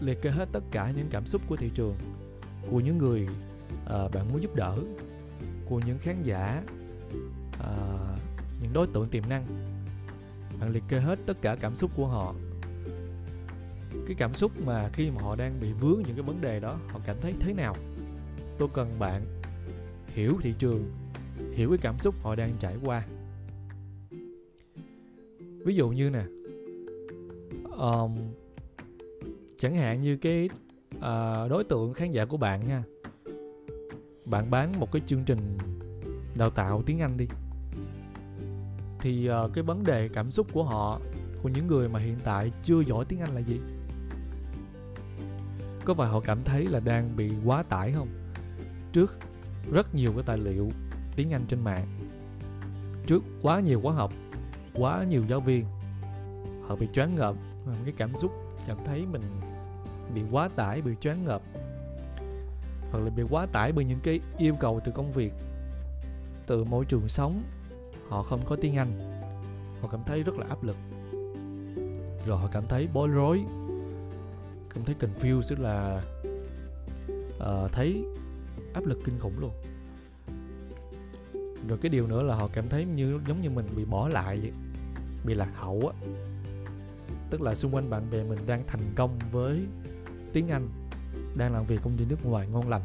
liệt 0.00 0.22
kê 0.22 0.30
hết 0.30 0.48
tất 0.52 0.62
cả 0.70 0.92
những 0.96 1.08
cảm 1.10 1.26
xúc 1.26 1.42
của 1.48 1.56
thị 1.56 1.70
trường 1.74 1.96
của 2.70 2.80
những 2.80 2.98
người 2.98 3.28
uh, 3.84 4.14
bạn 4.14 4.28
muốn 4.32 4.42
giúp 4.42 4.54
đỡ 4.54 4.78
của 5.68 5.80
những 5.86 5.98
khán 5.98 6.22
giả 6.22 6.62
uh, 7.60 8.15
những 8.60 8.72
đối 8.72 8.86
tượng 8.86 9.08
tiềm 9.08 9.22
năng. 9.28 9.46
Bạn 10.60 10.70
liệt 10.70 10.82
kê 10.88 11.00
hết 11.00 11.18
tất 11.26 11.42
cả 11.42 11.56
cảm 11.60 11.76
xúc 11.76 11.90
của 11.96 12.06
họ. 12.06 12.34
Cái 14.06 14.16
cảm 14.18 14.34
xúc 14.34 14.52
mà 14.64 14.88
khi 14.92 15.10
mà 15.10 15.22
họ 15.22 15.36
đang 15.36 15.60
bị 15.60 15.72
vướng 15.72 16.02
những 16.06 16.16
cái 16.16 16.22
vấn 16.22 16.40
đề 16.40 16.60
đó 16.60 16.78
họ 16.88 17.00
cảm 17.04 17.16
thấy 17.20 17.34
thế 17.40 17.52
nào? 17.52 17.76
Tôi 18.58 18.68
cần 18.74 18.98
bạn 18.98 19.40
hiểu 20.06 20.38
thị 20.42 20.54
trường 20.58 20.92
hiểu 21.52 21.68
cái 21.68 21.78
cảm 21.78 21.98
xúc 21.98 22.14
họ 22.22 22.34
đang 22.34 22.52
trải 22.60 22.76
qua. 22.84 23.06
Ví 25.38 25.74
dụ 25.74 25.88
như 25.88 26.10
nè 26.10 26.24
um, 27.78 28.16
chẳng 29.56 29.76
hạn 29.76 30.02
như 30.02 30.16
cái 30.16 30.48
uh, 30.96 31.50
đối 31.50 31.64
tượng 31.68 31.94
khán 31.94 32.10
giả 32.10 32.24
của 32.24 32.36
bạn 32.36 32.66
nha 32.66 32.84
bạn 34.30 34.50
bán 34.50 34.80
một 34.80 34.92
cái 34.92 35.02
chương 35.06 35.24
trình 35.24 35.58
đào 36.34 36.50
tạo 36.50 36.82
tiếng 36.86 37.00
anh 37.00 37.16
đi 37.16 37.28
thì 39.06 39.30
uh, 39.30 39.52
cái 39.54 39.64
vấn 39.64 39.84
đề 39.84 40.08
cảm 40.08 40.30
xúc 40.30 40.46
của 40.52 40.64
họ 40.64 41.00
của 41.42 41.48
những 41.48 41.66
người 41.66 41.88
mà 41.88 42.00
hiện 42.00 42.16
tại 42.24 42.52
chưa 42.62 42.80
giỏi 42.80 43.04
tiếng 43.04 43.20
anh 43.20 43.34
là 43.34 43.40
gì? 43.40 43.60
Có 45.84 45.94
phải 45.94 46.08
họ 46.08 46.20
cảm 46.20 46.44
thấy 46.44 46.66
là 46.66 46.80
đang 46.80 47.16
bị 47.16 47.32
quá 47.44 47.62
tải 47.62 47.92
không? 47.92 48.08
Trước 48.92 49.18
rất 49.72 49.94
nhiều 49.94 50.12
cái 50.12 50.22
tài 50.26 50.38
liệu 50.38 50.70
tiếng 51.16 51.32
anh 51.32 51.42
trên 51.48 51.64
mạng 51.64 51.86
trước 53.06 53.22
quá 53.42 53.60
nhiều 53.60 53.80
khóa 53.80 53.94
học 53.94 54.12
quá 54.74 55.04
nhiều 55.04 55.22
giáo 55.28 55.40
viên 55.40 55.64
họ 56.66 56.76
bị 56.76 56.88
choáng 56.92 57.14
ngợp. 57.14 57.36
Cái 57.84 57.94
cảm 57.96 58.14
xúc 58.14 58.32
cảm 58.66 58.76
thấy 58.86 59.06
mình 59.06 59.22
bị 60.14 60.22
quá 60.30 60.48
tải 60.56 60.82
bị 60.82 60.92
choáng 61.00 61.24
ngợp 61.24 61.42
hoặc 62.90 62.98
là 62.98 63.10
bị 63.16 63.22
quá 63.30 63.46
tải 63.52 63.72
bởi 63.72 63.84
những 63.84 64.00
cái 64.02 64.20
yêu 64.38 64.54
cầu 64.60 64.80
từ 64.84 64.92
công 64.92 65.12
việc 65.12 65.32
từ 66.46 66.64
môi 66.64 66.84
trường 66.84 67.08
sống 67.08 67.42
họ 68.08 68.22
không 68.22 68.40
có 68.44 68.56
tiếng 68.56 68.76
anh. 68.76 69.20
Họ 69.80 69.88
cảm 69.88 70.00
thấy 70.06 70.22
rất 70.22 70.36
là 70.36 70.46
áp 70.48 70.64
lực. 70.64 70.76
Rồi 72.26 72.38
họ 72.38 72.48
cảm 72.52 72.66
thấy 72.68 72.88
bối 72.92 73.08
rối. 73.08 73.44
Cảm 74.74 74.84
thấy 74.84 74.94
confused 75.00 75.42
tức 75.48 75.58
là 75.58 76.02
uh, 77.38 77.72
thấy 77.72 78.04
áp 78.74 78.86
lực 78.86 78.98
kinh 79.04 79.18
khủng 79.18 79.38
luôn. 79.40 79.52
Rồi 81.68 81.78
cái 81.78 81.90
điều 81.90 82.06
nữa 82.06 82.22
là 82.22 82.34
họ 82.34 82.48
cảm 82.52 82.68
thấy 82.68 82.84
như 82.84 83.20
giống 83.28 83.40
như 83.40 83.50
mình 83.50 83.66
bị 83.76 83.84
bỏ 83.84 84.08
lại 84.08 84.38
vậy 84.40 84.52
bị 85.24 85.34
lạc 85.34 85.50
hậu 85.54 85.92
á. 85.92 86.08
Tức 87.30 87.42
là 87.42 87.54
xung 87.54 87.74
quanh 87.74 87.90
bạn 87.90 88.10
bè 88.10 88.24
mình 88.24 88.38
đang 88.46 88.62
thành 88.66 88.92
công 88.96 89.18
với 89.32 89.66
tiếng 90.32 90.48
anh 90.48 90.68
đang 91.36 91.52
làm 91.52 91.64
việc 91.64 91.80
công 91.82 91.96
ty 91.96 92.04
nước 92.04 92.26
ngoài 92.26 92.48
ngon 92.48 92.68
lành. 92.68 92.82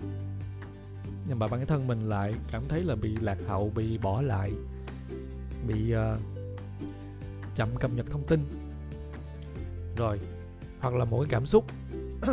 Nhưng 1.28 1.40
mà 1.40 1.48
bản 1.48 1.66
thân 1.66 1.88
mình 1.88 2.10
lại 2.10 2.34
cảm 2.52 2.64
thấy 2.68 2.84
là 2.84 2.96
bị 2.96 3.16
lạc 3.22 3.38
hậu 3.48 3.72
bị 3.76 3.98
bỏ 3.98 4.22
lại 4.22 4.52
bị 5.68 5.94
uh, 5.94 6.20
chậm 7.56 7.76
cập 7.80 7.92
nhật 7.92 8.06
thông 8.12 8.24
tin. 8.28 8.40
Rồi 9.98 10.20
hoặc 10.80 10.94
là 10.94 11.06
một 11.06 11.18
cái 11.18 11.30
cảm 11.30 11.46
xúc 11.46 11.66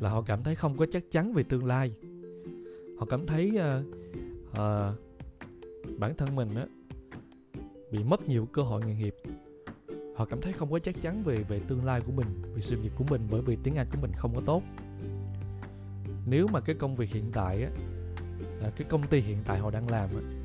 là 0.00 0.10
họ 0.10 0.22
cảm 0.22 0.42
thấy 0.42 0.54
không 0.54 0.76
có 0.76 0.86
chắc 0.92 1.02
chắn 1.10 1.32
về 1.32 1.42
tương 1.42 1.64
lai. 1.64 1.92
Họ 2.98 3.06
cảm 3.10 3.26
thấy 3.26 3.52
uh, 3.54 3.86
uh, 4.50 4.94
bản 5.98 6.16
thân 6.16 6.36
mình 6.36 6.54
á 6.54 6.66
bị 7.90 8.04
mất 8.04 8.28
nhiều 8.28 8.48
cơ 8.52 8.62
hội 8.62 8.82
nghề 8.86 8.94
nghiệp. 8.94 9.14
Họ 10.16 10.24
cảm 10.24 10.40
thấy 10.40 10.52
không 10.52 10.70
có 10.70 10.78
chắc 10.78 10.94
chắn 11.02 11.22
về 11.24 11.36
về 11.48 11.60
tương 11.68 11.84
lai 11.84 12.00
của 12.00 12.12
mình 12.12 12.26
về 12.54 12.60
sự 12.60 12.76
nghiệp 12.76 12.92
của 12.96 13.04
mình 13.04 13.28
bởi 13.30 13.42
vì 13.42 13.56
tiếng 13.62 13.74
anh 13.74 13.86
của 13.92 13.98
mình 14.02 14.12
không 14.16 14.34
có 14.34 14.40
tốt. 14.46 14.62
Nếu 16.26 16.46
mà 16.46 16.60
cái 16.60 16.74
công 16.74 16.96
việc 16.96 17.10
hiện 17.10 17.30
tại 17.32 17.62
á 17.62 17.70
à, 18.62 18.70
cái 18.76 18.86
công 18.90 19.06
ty 19.06 19.20
hiện 19.20 19.38
tại 19.46 19.58
họ 19.58 19.70
đang 19.70 19.90
làm 19.90 20.10
á 20.10 20.39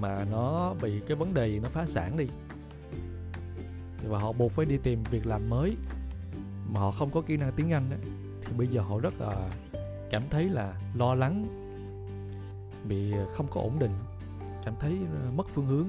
mà 0.00 0.24
nó 0.30 0.74
bị 0.82 1.00
cái 1.06 1.16
vấn 1.16 1.34
đề 1.34 1.48
gì 1.48 1.58
nó 1.58 1.68
phá 1.68 1.86
sản 1.86 2.16
đi. 2.16 2.26
Và 4.08 4.18
họ 4.18 4.32
buộc 4.32 4.52
phải 4.52 4.66
đi 4.66 4.78
tìm 4.82 5.02
việc 5.10 5.26
làm 5.26 5.50
mới 5.50 5.76
mà 6.68 6.80
họ 6.80 6.90
không 6.90 7.10
có 7.10 7.20
kỹ 7.20 7.36
năng 7.36 7.52
tiếng 7.52 7.72
anh 7.72 7.90
đó, 7.90 7.96
thì 8.42 8.52
bây 8.56 8.66
giờ 8.66 8.80
họ 8.80 8.98
rất 8.98 9.20
là 9.20 9.50
cảm 10.10 10.22
thấy 10.30 10.48
là 10.48 10.80
lo 10.94 11.14
lắng 11.14 11.46
bị 12.88 13.12
không 13.34 13.46
có 13.50 13.60
ổn 13.60 13.78
định 13.78 13.92
cảm 14.64 14.74
thấy 14.80 14.98
ờ, 15.24 15.30
mất 15.36 15.46
phương 15.54 15.66
hướng 15.66 15.88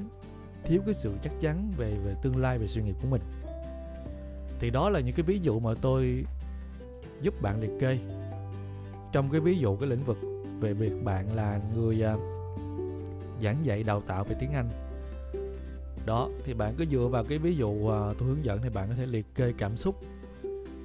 thiếu 0.64 0.82
cái 0.86 0.94
sự 0.94 1.14
chắc 1.24 1.34
chắn 1.42 1.72
về 1.78 1.98
về 2.06 2.16
tương 2.22 2.38
lai 2.38 2.58
về 2.58 2.68
sự 2.68 2.82
nghiệp 2.82 2.96
của 3.02 3.08
mình. 3.08 3.22
Thì 4.60 4.70
đó 4.70 4.90
là 4.90 5.00
những 5.00 5.16
cái 5.16 5.24
ví 5.24 5.40
dụ 5.40 5.60
mà 5.60 5.72
tôi 5.82 6.26
giúp 7.22 7.42
bạn 7.42 7.62
liệt 7.62 7.72
kê. 7.80 8.00
Trong 9.12 9.30
cái 9.30 9.42
ví 9.42 9.58
dụ 9.58 9.76
cái 9.76 9.90
lĩnh 9.90 10.04
vực 10.04 10.18
về 10.60 10.74
việc 10.74 11.04
bạn 11.04 11.36
là 11.36 11.60
người 11.76 12.04
uh, 12.14 12.37
giảng 13.42 13.66
dạy 13.66 13.84
đào 13.84 14.02
tạo 14.02 14.24
về 14.24 14.36
tiếng 14.40 14.52
Anh. 14.52 14.70
Đó 16.06 16.30
thì 16.44 16.54
bạn 16.54 16.74
cứ 16.78 16.86
dựa 16.92 17.08
vào 17.12 17.24
cái 17.24 17.38
ví 17.38 17.56
dụ 17.56 17.68
uh, 17.68 17.92
tôi 17.92 18.28
hướng 18.28 18.46
dẫn 18.46 18.60
thì 18.64 18.70
bạn 18.70 18.90
có 18.90 18.96
thể 18.96 19.06
liệt 19.06 19.36
kê 19.36 19.54
cảm 19.58 19.78
xúc 19.78 19.96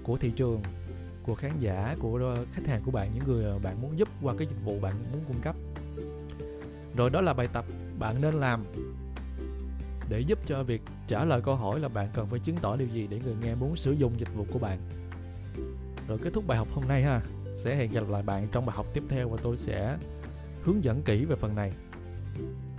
của 0.03 0.17
thị 0.17 0.33
trường 0.37 0.63
của 1.23 1.35
khán 1.35 1.59
giả 1.59 1.97
của 1.99 2.17
ờ, 2.17 2.45
khách 2.53 2.67
hàng 2.67 2.83
của 2.85 2.91
bạn 2.91 3.11
những 3.15 3.25
người 3.27 3.59
bạn 3.59 3.83
muốn 3.83 3.99
giúp 3.99 4.09
qua 4.23 4.35
cái 4.39 4.47
dịch 4.47 4.65
vụ 4.65 4.81
bạn 4.81 4.95
muốn 5.13 5.25
cung 5.29 5.41
cấp. 5.43 5.57
Rồi 6.97 7.11
đó 7.11 7.21
là 7.21 7.33
bài 7.33 7.49
tập 7.53 7.65
bạn 7.99 8.21
nên 8.21 8.35
làm 8.35 8.65
để 10.09 10.21
giúp 10.21 10.39
cho 10.47 10.63
việc 10.63 10.83
trả 11.07 11.25
lời 11.25 11.41
câu 11.45 11.55
hỏi 11.55 11.81
là 11.81 11.89
bạn 11.89 12.09
cần 12.15 12.27
phải 12.27 12.39
chứng 12.39 12.57
tỏ 12.57 12.77
điều 12.77 12.89
gì 12.89 13.07
để 13.07 13.21
người 13.25 13.35
nghe 13.43 13.55
muốn 13.55 13.77
sử 13.77 13.93
dụng 13.93 14.13
dịch 14.19 14.35
vụ 14.35 14.47
của 14.53 14.59
bạn. 14.59 14.79
Rồi 16.09 16.19
kết 16.23 16.31
thúc 16.33 16.47
bài 16.47 16.59
học 16.59 16.69
hôm 16.73 16.89
nay 16.89 17.03
ha. 17.03 17.21
Sẽ 17.57 17.77
hẹn 17.77 17.93
gặp 17.93 18.09
lại 18.09 18.23
bạn 18.23 18.49
trong 18.53 18.67
bài 18.67 18.77
học 18.77 18.87
tiếp 18.95 19.03
theo 19.09 19.29
và 19.29 19.39
tôi 19.43 19.57
sẽ 19.57 19.99
hướng 20.63 20.85
dẫn 20.85 21.03
kỹ 21.03 21.25
về 21.25 21.37
phần 21.37 21.55
này. 21.55 21.73
Thank 22.35 22.47
you. 22.47 22.72